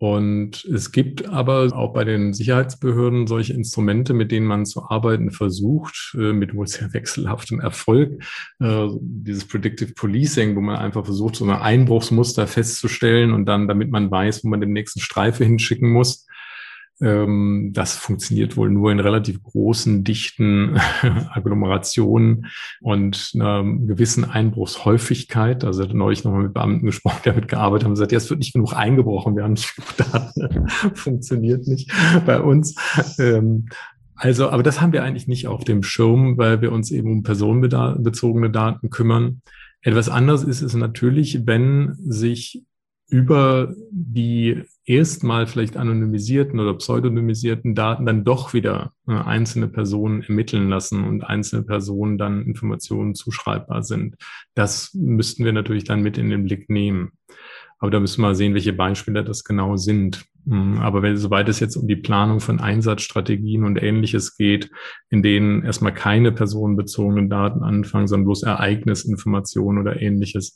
[0.02, 5.30] Und es gibt aber auch bei den Sicherheitsbehörden solche Instrumente, mit denen man zu arbeiten
[5.30, 8.20] versucht, äh, mit wohl sehr wechselhaftem Erfolg.
[8.58, 13.92] Äh, dieses Predictive Policing, wo man einfach versucht, so ein Einbruchsmuster festzustellen und dann, damit
[13.92, 16.26] man weiß, wo man den nächsten Streife hinschicken muss,
[17.02, 20.76] das funktioniert wohl nur in relativ großen, dichten
[21.30, 22.46] Agglomerationen
[22.80, 25.64] und einer gewissen Einbruchshäufigkeit.
[25.64, 28.38] Also hatte neulich nochmal mit Beamten gesprochen, die damit gearbeitet haben, gesagt, ja, es wird
[28.38, 31.92] nicht genug eingebrochen, wir haben nicht genug Daten, funktioniert nicht
[32.24, 32.76] bei uns.
[33.18, 33.68] Ähm,
[34.14, 37.22] also, aber das haben wir eigentlich nicht auf dem Schirm, weil wir uns eben um
[37.24, 39.42] personenbezogene Daten kümmern.
[39.80, 42.62] Etwas anderes ist es natürlich, wenn sich
[43.12, 50.70] über die erstmal vielleicht anonymisierten oder pseudonymisierten Daten dann doch wieder äh, einzelne Personen ermitteln
[50.70, 54.16] lassen und einzelne Personen dann Informationen zuschreibbar sind.
[54.54, 57.12] Das müssten wir natürlich dann mit in den Blick nehmen.
[57.78, 60.24] Aber da müssen wir mal sehen, welche Beispiele das genau sind.
[60.46, 64.70] Hm, aber wenn, soweit es jetzt um die Planung von Einsatzstrategien und ähnliches geht,
[65.08, 70.54] in denen erstmal keine personenbezogenen Daten anfangen, sondern bloß Ereignisinformationen oder ähnliches,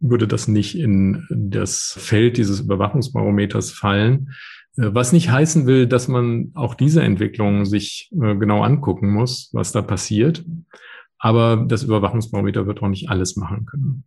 [0.00, 4.32] würde das nicht in das Feld dieses Überwachungsbarometers fallen.
[4.76, 9.50] Äh, was nicht heißen will, dass man auch diese Entwicklung sich äh, genau angucken muss,
[9.52, 10.44] was da passiert.
[11.18, 14.04] Aber das Überwachungsbarometer wird auch nicht alles machen können.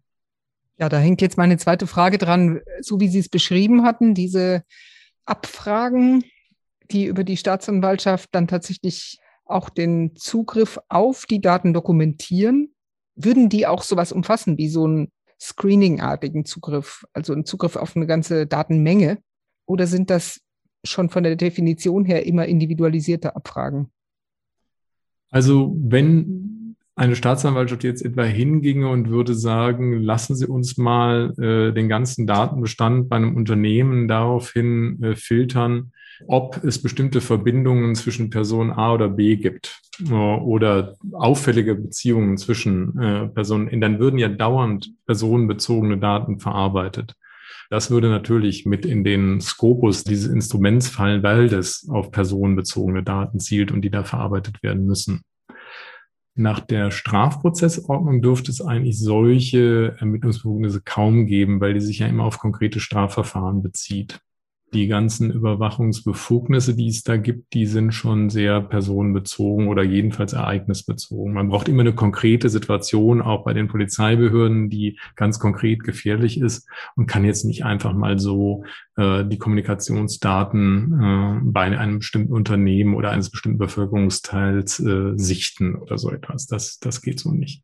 [0.78, 2.60] Ja, da hängt jetzt meine zweite Frage dran.
[2.82, 4.64] So wie Sie es beschrieben hatten, diese
[5.26, 6.24] Abfragen,
[6.92, 12.74] die über die Staatsanwaltschaft dann tatsächlich auch den Zugriff auf die Daten dokumentieren,
[13.16, 18.08] würden die auch sowas umfassen wie so einen Screening-artigen Zugriff, also einen Zugriff auf eine
[18.08, 19.20] ganze Datenmenge?
[19.66, 20.42] Oder sind das
[20.84, 23.92] schon von der Definition her immer individualisierte Abfragen?
[25.32, 26.55] Also wenn
[26.96, 32.26] eine Staatsanwaltschaft jetzt etwa hinginge und würde sagen, lassen Sie uns mal äh, den ganzen
[32.26, 35.92] Datenbestand bei einem Unternehmen daraufhin äh, filtern,
[36.28, 42.98] ob es bestimmte Verbindungen zwischen Person A oder B gibt äh, oder auffällige Beziehungen zwischen
[42.98, 47.16] äh, Personen, dann würden ja dauernd personenbezogene Daten verarbeitet.
[47.70, 53.40] Das würde natürlich mit in den Skopus dieses Instruments fallen, weil das auf personenbezogene Daten
[53.40, 55.24] zielt und die da verarbeitet werden müssen.
[56.38, 62.26] Nach der Strafprozessordnung dürfte es eigentlich solche Ermittlungsbefugnisse kaum geben, weil die sich ja immer
[62.26, 64.20] auf konkrete Strafverfahren bezieht.
[64.74, 71.34] Die ganzen Überwachungsbefugnisse, die es da gibt, die sind schon sehr personenbezogen oder jedenfalls ereignisbezogen.
[71.34, 76.68] Man braucht immer eine konkrete Situation, auch bei den Polizeibehörden, die ganz konkret gefährlich ist
[76.96, 78.66] und kann jetzt nicht einfach mal so
[78.98, 85.98] äh, die Kommunikationsdaten äh, bei einem bestimmten Unternehmen oder eines bestimmten Bevölkerungsteils äh, sichten oder
[85.98, 86.48] so etwas.
[86.48, 87.64] Das, das geht so nicht.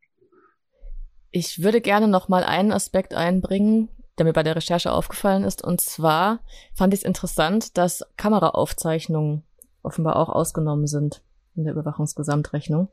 [1.32, 3.90] Ich würde gerne noch mal einen Aspekt einbringen,
[4.22, 5.64] der mir bei der Recherche aufgefallen ist.
[5.64, 6.42] Und zwar
[6.76, 9.42] fand ich es interessant, dass Kameraaufzeichnungen
[9.82, 11.24] offenbar auch ausgenommen sind
[11.56, 12.90] in der Überwachungsgesamtrechnung.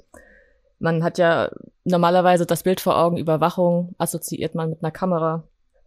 [0.79, 1.51] Man hat ja
[1.85, 5.45] normalerweise das Bild vor Augen, Überwachung assoziiert man mit einer Kamera.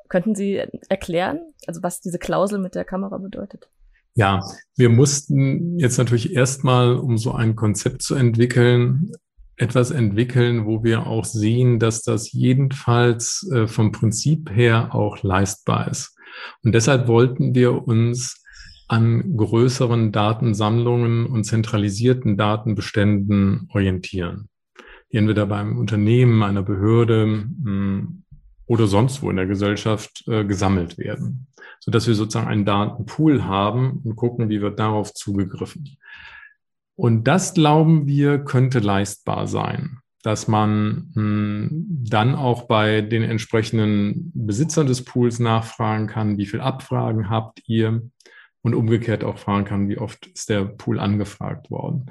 [0.09, 3.67] Könnten Sie erklären, also was diese Klausel mit der Kamera bedeutet?
[4.13, 4.41] Ja,
[4.75, 9.13] wir mussten jetzt natürlich erstmal, um so ein Konzept zu entwickeln,
[9.61, 15.87] etwas entwickeln, wo wir auch sehen, dass das jedenfalls äh, vom Prinzip her auch leistbar
[15.87, 16.17] ist.
[16.63, 18.43] Und deshalb wollten wir uns
[18.87, 24.49] an größeren Datensammlungen und zentralisierten Datenbeständen orientieren,
[25.11, 28.23] die entweder beim Unternehmen, einer Behörde hm,
[28.65, 31.47] oder sonst wo in der Gesellschaft äh, gesammelt werden,
[31.79, 35.97] so dass wir sozusagen einen Datenpool haben und gucken, wie wird darauf zugegriffen.
[37.01, 41.69] Und das, glauben wir, könnte leistbar sein, dass man mh, hm,
[42.07, 48.03] dann auch bei den entsprechenden Besitzern des Pools nachfragen kann, wie viel Abfragen habt ihr
[48.61, 52.05] und umgekehrt auch fragen kann, wie oft ist der Pool angefragt worden.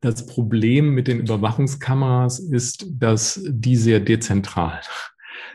[0.00, 4.80] Das Problem mit den Überwachungskameras ist, dass die sehr dezentral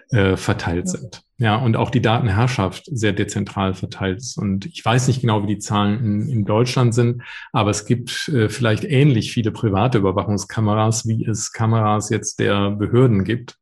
[0.10, 1.22] äh, verteilt sind.
[1.38, 4.38] Ja, und auch die Datenherrschaft sehr dezentral verteilt ist.
[4.38, 8.30] Und ich weiß nicht genau, wie die Zahlen in, in Deutschland sind, aber es gibt
[8.30, 13.58] äh, vielleicht ähnlich viele private Überwachungskameras, wie es Kameras jetzt der Behörden gibt.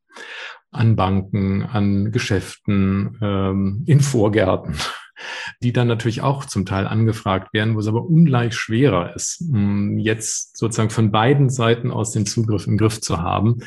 [0.71, 4.75] An Banken, an Geschäften, ähm, in Vorgärten
[5.61, 9.43] die dann natürlich auch zum Teil angefragt werden, wo es aber ungleich schwerer ist,
[9.97, 13.59] jetzt sozusagen von beiden Seiten aus den Zugriff im Griff zu haben,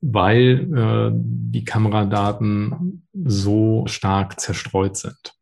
[0.00, 5.34] weil äh, die Kameradaten so stark zerstreut sind.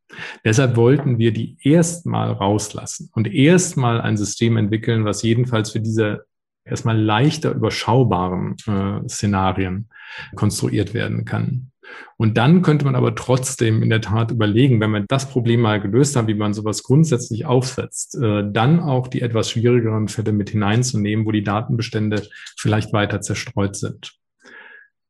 [0.44, 6.24] Deshalb wollten wir die erstmal rauslassen und erstmal ein System entwickeln, was jedenfalls für diese
[6.64, 9.88] erstmal leichter überschaubaren äh, Szenarien
[10.34, 11.70] konstruiert werden kann.
[12.16, 15.80] Und dann könnte man aber trotzdem in der Tat überlegen, wenn man das Problem mal
[15.80, 20.50] gelöst hat, wie man sowas grundsätzlich aufsetzt, äh, dann auch die etwas schwierigeren Fälle mit
[20.50, 22.26] hineinzunehmen, wo die Datenbestände
[22.58, 24.18] vielleicht weiter zerstreut sind.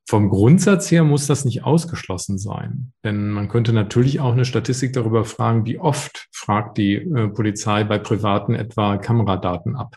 [0.09, 4.95] Vom Grundsatz her muss das nicht ausgeschlossen sein, denn man könnte natürlich auch eine Statistik
[4.95, 9.97] darüber fragen, wie oft fragt die äh, Polizei bei Privaten etwa Kameradaten ab.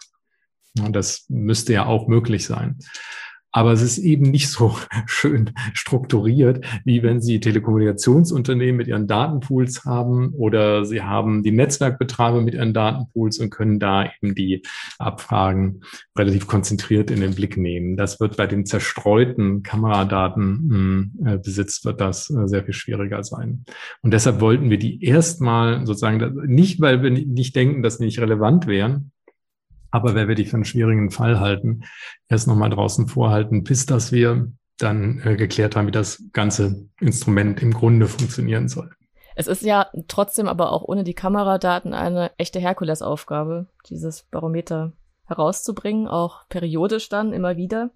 [0.74, 2.80] das müsste ja auch möglich sein.
[3.52, 9.86] Aber es ist eben nicht so schön strukturiert, wie wenn Sie Telekommunikationsunternehmen mit ihren Datenpools
[9.86, 14.62] haben oder Sie haben die Netzwerkbetreiber mit ihren Datenpools und können da eben die
[15.00, 15.82] Abfragen
[16.18, 17.98] relativ konzentriert in den Blick nehmen.
[17.98, 23.66] Das wird bei den zerstreuten Kameradatenbesitz hm, wird das äh, sehr viel schwieriger sein.
[24.02, 28.20] Und deshalb wollten wir die erstmal sozusagen nicht, weil wir nicht denken, dass sie nicht
[28.20, 29.12] relevant wären,
[29.92, 31.84] aber wenn wir die für einen schwierigen Fall halten,
[32.30, 37.62] erst nochmal draußen vorhalten, bis dass wir dann äh, geklärt haben, wie das ganze Instrument
[37.62, 38.90] im Grunde funktionieren soll.
[39.36, 44.94] Es ist ja trotzdem aber auch ohne die Kameradaten eine echte Herkulesaufgabe, dieses Barometer
[45.26, 47.92] herauszubringen, auch periodisch dann immer wieder.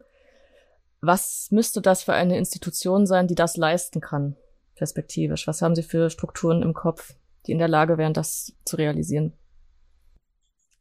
[1.01, 4.35] Was müsste das für eine Institution sein, die das leisten kann,
[4.75, 5.45] perspektivisch?
[5.47, 7.13] Was haben Sie für Strukturen im Kopf,
[7.45, 9.33] die in der Lage wären, das zu realisieren?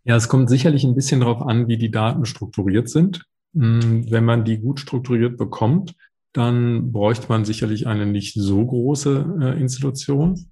[0.04, 3.24] Ja, es kommt sicherlich ein bisschen darauf an, wie die Daten strukturiert sind.
[3.54, 5.94] Hm, wenn man die gut strukturiert bekommt,
[6.32, 10.50] dann bräuchte man sicherlich eine nicht so große äh, Institution.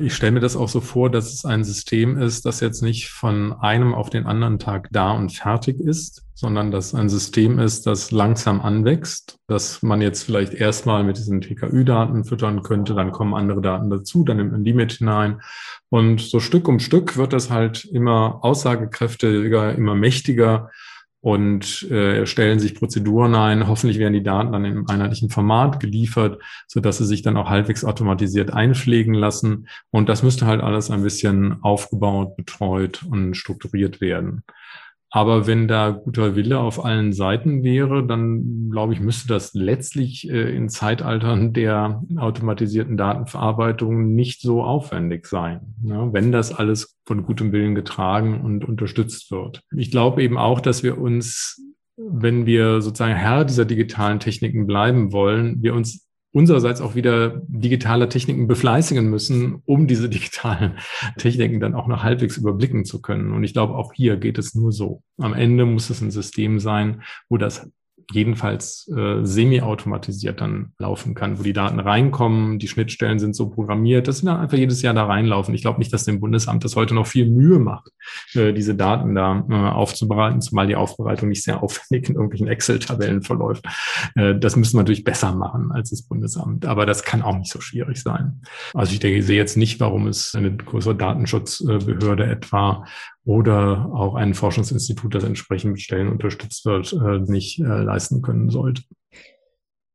[0.00, 3.08] Ich stelle mir das auch so vor, dass es ein System ist, das jetzt nicht
[3.08, 7.84] von einem auf den anderen Tag da und fertig ist, sondern dass ein System ist,
[7.84, 13.34] das langsam anwächst, dass man jetzt vielleicht erstmal mit diesen TKÜ-Daten füttern könnte, dann kommen
[13.34, 15.40] andere Daten dazu, dann nimmt man die mit hinein.
[15.88, 20.70] Und so Stück um Stück wird das halt immer aussagekräftiger, immer mächtiger
[21.20, 23.66] und äh, stellen sich Prozeduren ein.
[23.66, 27.48] Hoffentlich werden die Daten dann im einheitlichen Format geliefert, so dass sie sich dann auch
[27.48, 29.68] halbwegs automatisiert einpflegen lassen.
[29.90, 34.44] Und das müsste halt alles ein bisschen aufgebaut, betreut und strukturiert werden.
[35.10, 40.28] Aber wenn da guter Wille auf allen Seiten wäre, dann glaube ich, müsste das letztlich
[40.28, 47.24] äh, in Zeitaltern der automatisierten Datenverarbeitung nicht so aufwendig sein, ja, wenn das alles von
[47.24, 49.62] gutem Willen getragen und unterstützt wird.
[49.74, 51.62] Ich glaube eben auch, dass wir uns,
[51.96, 58.08] wenn wir sozusagen Herr dieser digitalen Techniken bleiben wollen, wir uns unsererseits auch wieder digitale
[58.08, 60.78] Techniken befleißigen müssen, um diese digitalen
[61.16, 63.32] Techniken dann auch noch halbwegs überblicken zu können.
[63.32, 65.02] Und ich glaube, auch hier geht es nur so.
[65.18, 67.70] Am Ende muss es ein System sein, wo das
[68.10, 74.08] jedenfalls äh, semi-automatisiert dann laufen kann, wo die Daten reinkommen, die Schnittstellen sind so programmiert,
[74.08, 75.54] dass sie dann einfach jedes Jahr da reinlaufen.
[75.54, 77.90] Ich glaube nicht, dass dem Bundesamt das heute noch viel Mühe macht,
[78.34, 83.22] äh, diese Daten da äh, aufzubereiten, zumal die Aufbereitung nicht sehr aufwendig in irgendwelchen Excel-Tabellen
[83.22, 83.66] verläuft.
[84.14, 87.52] Äh, das müssen wir natürlich besser machen als das Bundesamt, aber das kann auch nicht
[87.52, 88.40] so schwierig sein.
[88.72, 92.84] Also ich denke, ich sehe jetzt nicht, warum es eine größere Datenschutzbehörde etwa
[93.28, 98.48] oder auch ein Forschungsinstitut, das entsprechend mit Stellen unterstützt wird, äh, nicht äh, leisten können
[98.48, 98.84] sollte.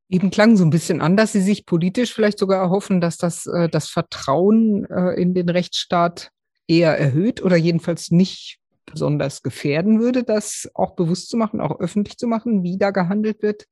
[0.08, 3.48] Eben klang so ein bisschen an, dass Sie sich politisch vielleicht sogar erhoffen, dass das
[3.48, 6.30] äh, das Vertrauen in den Rechtsstaat
[6.68, 12.18] eher erhöht oder jedenfalls nicht besonders gefährden würde, das auch bewusst zu machen, auch öffentlich
[12.18, 13.66] zu machen, wie da gehandelt wird.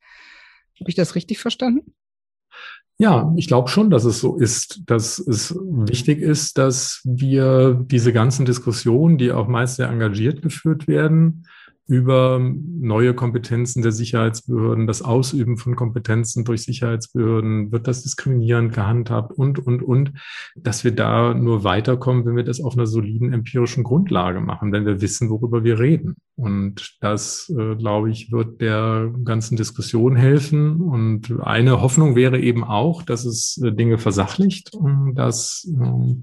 [0.80, 1.94] Habe ich das richtig verstanden?
[3.02, 8.14] Ja, ich glaube schon, dass es so ist, dass es wichtig ist, dass wir diese
[8.14, 11.48] ganzen Diskussionen, die auch meist sehr engagiert geführt werden,
[11.92, 19.34] über neue Kompetenzen der Sicherheitsbehörden, das Ausüben von Kompetenzen durch Sicherheitsbehörden, wird das diskriminierend gehandhabt
[19.34, 20.14] und, und, und,
[20.56, 24.86] dass wir da nur weiterkommen, wenn wir das auf einer soliden empirischen Grundlage machen, wenn
[24.86, 26.16] wir wissen, worüber wir reden.
[26.38, 30.80] Und das, äh, glaube ich, wird der ganzen Diskussion helfen.
[30.80, 34.72] Und eine Hoffnung wäre eben auch, dass es äh, Dinge versachlicht,
[35.14, 36.16] dass äh,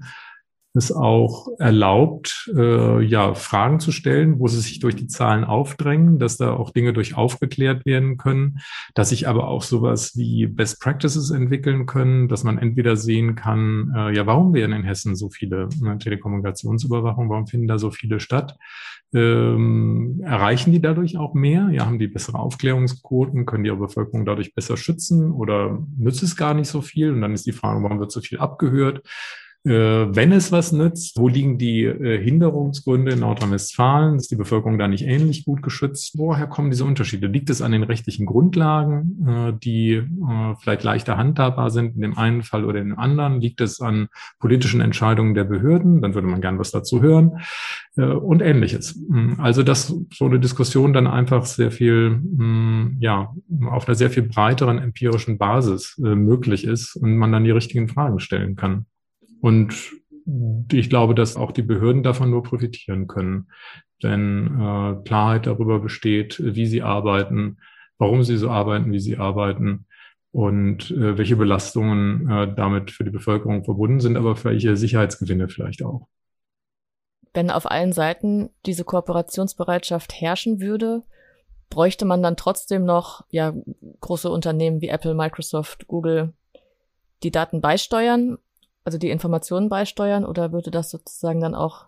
[0.73, 6.19] es auch erlaubt, äh, ja, Fragen zu stellen, wo sie sich durch die Zahlen aufdrängen,
[6.19, 8.59] dass da auch Dinge durch aufgeklärt werden können,
[8.93, 13.91] dass sich aber auch sowas wie Best Practices entwickeln können, dass man entweder sehen kann,
[13.95, 18.19] äh, ja, warum werden in Hessen so viele ne, Telekommunikationsüberwachung, warum finden da so viele
[18.19, 18.55] statt?
[19.11, 21.69] Ähm, erreichen die dadurch auch mehr?
[21.71, 23.47] Ja, haben die bessere Aufklärungsquoten?
[23.47, 25.31] Können die Bevölkerung dadurch besser schützen?
[25.31, 27.11] Oder nützt es gar nicht so viel?
[27.11, 29.01] Und dann ist die Frage, warum wird so viel abgehört?
[29.65, 29.71] Äh,
[30.15, 34.15] wenn es was nützt, wo liegen die äh, Hinderungsgründe in Nordrhein-Westfalen?
[34.15, 36.17] Ist die Bevölkerung da nicht ähnlich gut geschützt?
[36.17, 37.27] Woher kommen diese Unterschiede?
[37.27, 40.01] Liegt es an den rechtlichen Grundlagen, äh, die
[40.59, 43.41] vielleicht leichter handhabbar sind in dem einen Fall oder in dem anderen?
[43.41, 44.07] Liegt es an
[44.39, 46.01] politischen Entscheidungen der Behörden?
[46.01, 47.39] Dann würde man gern was dazu hören
[47.95, 48.99] und ähnliches.
[49.09, 53.33] Hm, also, dass so eine Diskussion dann einfach sehr viel, hm, ja,
[53.65, 58.19] auf einer sehr viel breiteren empirischen Basis möglich ist und man dann die richtigen Fragen
[58.19, 58.85] stellen kann.
[59.41, 59.93] Und
[60.71, 63.47] ich glaube, dass auch die Behörden davon nur profitieren können,
[64.01, 67.57] wenn äh, Klarheit darüber besteht, wie sie arbeiten,
[67.97, 69.85] warum sie so arbeiten, wie sie arbeiten
[70.31, 75.83] und äh, welche Belastungen äh, damit für die Bevölkerung verbunden sind, aber welche Sicherheitsgewinne vielleicht
[75.83, 76.07] auch.
[77.33, 81.03] Wenn auf allen Seiten diese Kooperationsbereitschaft herrschen würde,
[81.69, 83.53] bräuchte man dann trotzdem noch ja
[84.01, 86.33] große Unternehmen wie Apple, Microsoft, Google,
[87.21, 88.37] die Daten beisteuern
[88.83, 91.85] also die Informationen beisteuern oder würde das sozusagen dann auch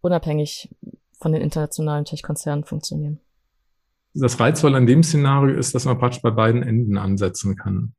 [0.00, 0.74] unabhängig
[1.18, 3.20] von den internationalen Tech-Konzernen funktionieren?
[4.14, 7.94] Das Reizvolle an dem Szenario ist, dass man praktisch bei beiden Enden ansetzen kann.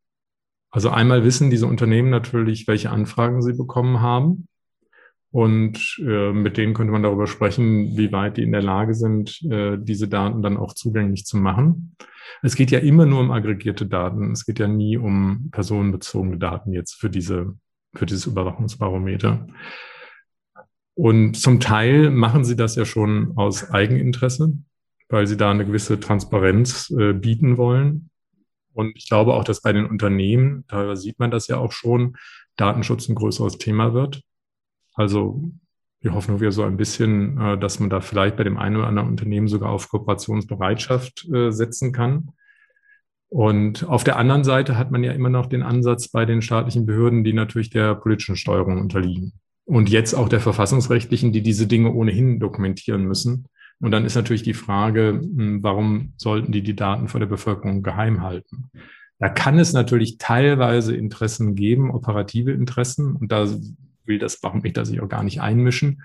[0.72, 4.48] Also einmal wissen diese Unternehmen natürlich, welche Anfragen sie bekommen haben.
[5.32, 9.42] Und äh, mit denen könnte man darüber sprechen, wie weit die in der Lage sind,
[9.44, 11.98] äh, diese Daten dann auch zugänglich zu machen.
[12.42, 14.32] Es geht ja immer nur um aggregierte Daten.
[14.32, 17.58] Es geht ja nie um personenbezogene Daten jetzt für diese
[17.96, 19.48] für dieses Überwachungsbarometer.
[20.96, 24.54] Und zum Teil machen sie das ja schon aus Eigeninteresse,
[25.10, 28.10] weil sie da eine gewisse Transparenz äh, bieten wollen.
[28.74, 32.18] Und ich glaube auch, dass bei den Unternehmen, teilweise sieht man das ja auch schon,
[32.56, 34.22] Datenschutz ein größeres Thema wird.
[34.94, 35.52] Also
[36.00, 38.88] wir hoffen wir so ein bisschen, äh, dass man da vielleicht bei dem einen oder
[38.88, 42.30] anderen Unternehmen sogar auf Kooperationsbereitschaft äh, setzen kann.
[43.36, 46.86] Und auf der anderen Seite hat man ja immer noch den Ansatz bei den staatlichen
[46.86, 49.34] Behörden, die natürlich der politischen Steuerung unterliegen.
[49.66, 53.48] Und jetzt auch der verfassungsrechtlichen, die diese Dinge ohnehin dokumentieren müssen.
[53.82, 57.84] Und dann ist natürlich die Frage, hm, warum sollten die die Daten vor der Bevölkerung
[57.84, 58.70] geheim halten?
[59.20, 63.18] Da kann es natürlich teilweise Interessen geben, operative Interessen.
[63.18, 63.50] Und da
[64.06, 66.04] will das warum ich da sich auch gar nicht einmischen.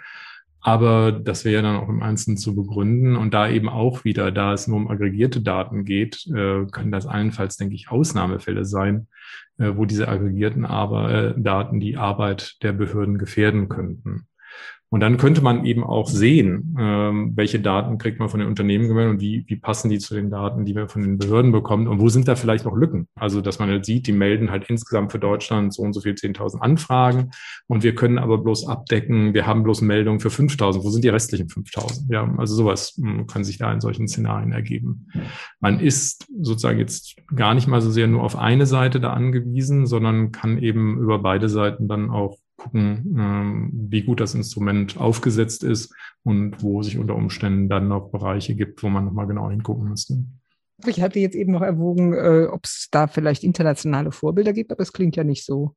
[0.63, 3.17] Aber das wäre dann auch im Einzelnen zu begründen.
[3.17, 7.07] Und da eben auch wieder, da es nur um aggregierte Daten geht, äh, können das
[7.07, 9.09] allenfalls, denke ich, Ausnahmefälle sein,
[9.59, 14.27] äh, wo diese aggregierten äh, Daten die Arbeit der Behörden gefährden könnten.
[14.93, 18.89] Und dann könnte man eben auch sehen, ähm, welche Daten kriegt man von den Unternehmen
[18.89, 21.87] gemeldet und wie, wie passen die zu den Daten, die wir von den Behörden bekommen
[21.87, 23.07] und wo sind da vielleicht auch Lücken.
[23.15, 26.15] Also, dass man halt sieht, die melden halt insgesamt für Deutschland so und so viel
[26.15, 27.31] 10.000 Anfragen
[27.69, 30.83] und wir können aber bloß abdecken, wir haben bloß Meldungen für 5.000.
[30.83, 32.13] Wo sind die restlichen 5.000?
[32.13, 35.07] Ja, also sowas hm, kann sich da in solchen Szenarien ergeben.
[35.61, 39.87] Man ist sozusagen jetzt gar nicht mal so sehr nur auf eine Seite da angewiesen,
[39.87, 45.65] sondern kann eben über beide Seiten dann auch gucken, ähm, wie gut das Instrument aufgesetzt
[45.65, 49.89] ist und wo sich unter Umständen dann noch Bereiche gibt, wo man nochmal genau hingucken
[49.89, 50.25] müsste.
[50.87, 54.83] Ich hatte jetzt eben noch erwogen, äh, ob es da vielleicht internationale Vorbilder gibt, aber
[54.83, 55.75] es klingt ja nicht so.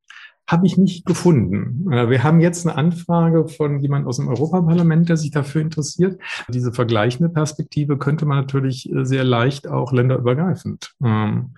[0.48, 1.92] Habe ich nicht gefunden.
[1.92, 6.22] Äh, wir haben jetzt eine Anfrage von jemand aus dem Europaparlament, der sich dafür interessiert.
[6.50, 11.56] Diese vergleichende Perspektive könnte man natürlich äh, sehr leicht auch länderübergreifend ähm,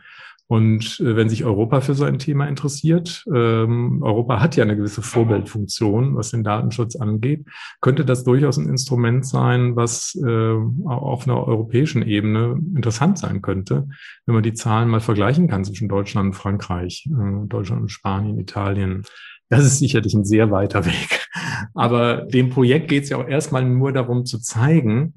[0.48, 4.76] und äh, wenn sich Europa für so ein Thema interessiert, ähm, Europa hat ja eine
[4.76, 7.46] gewisse Vorbildfunktion, was den Datenschutz angeht,
[7.82, 13.88] könnte das durchaus ein Instrument sein, was äh, auf einer europäischen Ebene interessant sein könnte,
[14.26, 18.38] wenn man die Zahlen mal vergleichen kann zwischen Deutschland und Frankreich, äh, Deutschland und Spanien,
[18.38, 19.04] Italien.
[19.50, 21.28] Das ist sicherlich ein sehr weiter Weg.
[21.74, 25.16] Aber dem Projekt geht es ja auch erstmal nur darum zu zeigen,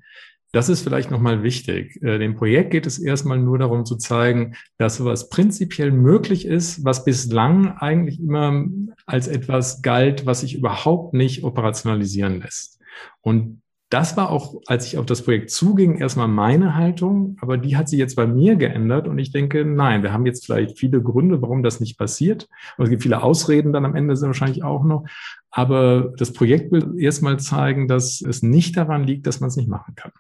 [0.53, 2.03] das ist vielleicht nochmal wichtig.
[2.03, 6.85] Äh, dem Projekt geht es erstmal nur darum zu zeigen, dass sowas prinzipiell möglich ist,
[6.85, 8.65] was bislang eigentlich immer
[9.07, 12.81] als etwas galt, was sich überhaupt nicht operationalisieren lässt.
[13.21, 17.77] Und das war auch, als ich auf das Projekt zuging, erstmal meine Haltung, aber die
[17.77, 21.03] hat sich jetzt bei mir geändert und ich denke, nein, wir haben jetzt vielleicht viele
[21.03, 22.49] Gründe, warum das nicht passiert.
[22.77, 25.07] Und es gibt viele Ausreden dann am Ende sind wahrscheinlich auch noch.
[25.51, 29.71] Aber das Projekt will erstmal zeigen, dass es nicht daran liegt, dass man es nicht
[29.71, 30.13] machen kann.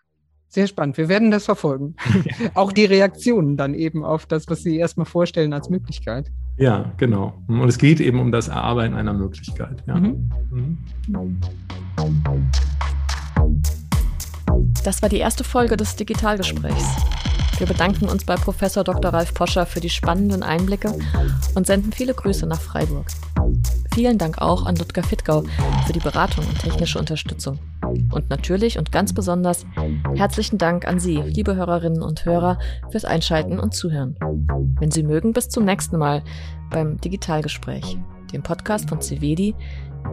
[0.48, 0.96] Sehr spannend.
[0.96, 1.94] Wir werden das verfolgen.
[2.54, 6.30] Auch die Reaktionen dann eben auf das, was Sie erstmal vorstellen als Möglichkeit.
[6.56, 7.34] Ja, genau.
[7.46, 9.84] Und es geht eben um das Erarbeiten einer Möglichkeit.
[9.86, 9.96] Ja.
[9.96, 10.30] Mhm.
[10.50, 10.78] Mhm.
[14.82, 16.96] Das war die erste Folge des Digitalgesprächs.
[17.58, 19.12] Wir bedanken uns bei Professor Dr.
[19.12, 20.94] Ralf Poscher für die spannenden Einblicke
[21.56, 23.06] und senden viele Grüße nach Freiburg.
[23.92, 25.42] Vielen Dank auch an Ludger Fittgau
[25.84, 27.58] für die Beratung und technische Unterstützung.
[28.12, 29.66] Und natürlich und ganz besonders
[30.14, 34.14] herzlichen Dank an Sie, liebe Hörerinnen und Hörer, fürs Einschalten und Zuhören.
[34.78, 36.22] Wenn Sie mögen, bis zum nächsten Mal
[36.70, 37.98] beim Digitalgespräch,
[38.32, 39.56] dem Podcast von CVEDI,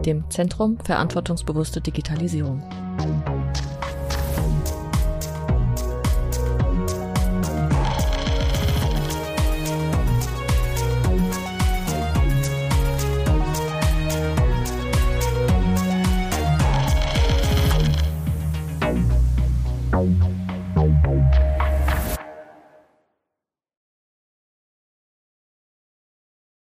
[0.04, 2.62] dem Zentrum Verantwortungsbewusste Digitalisierung.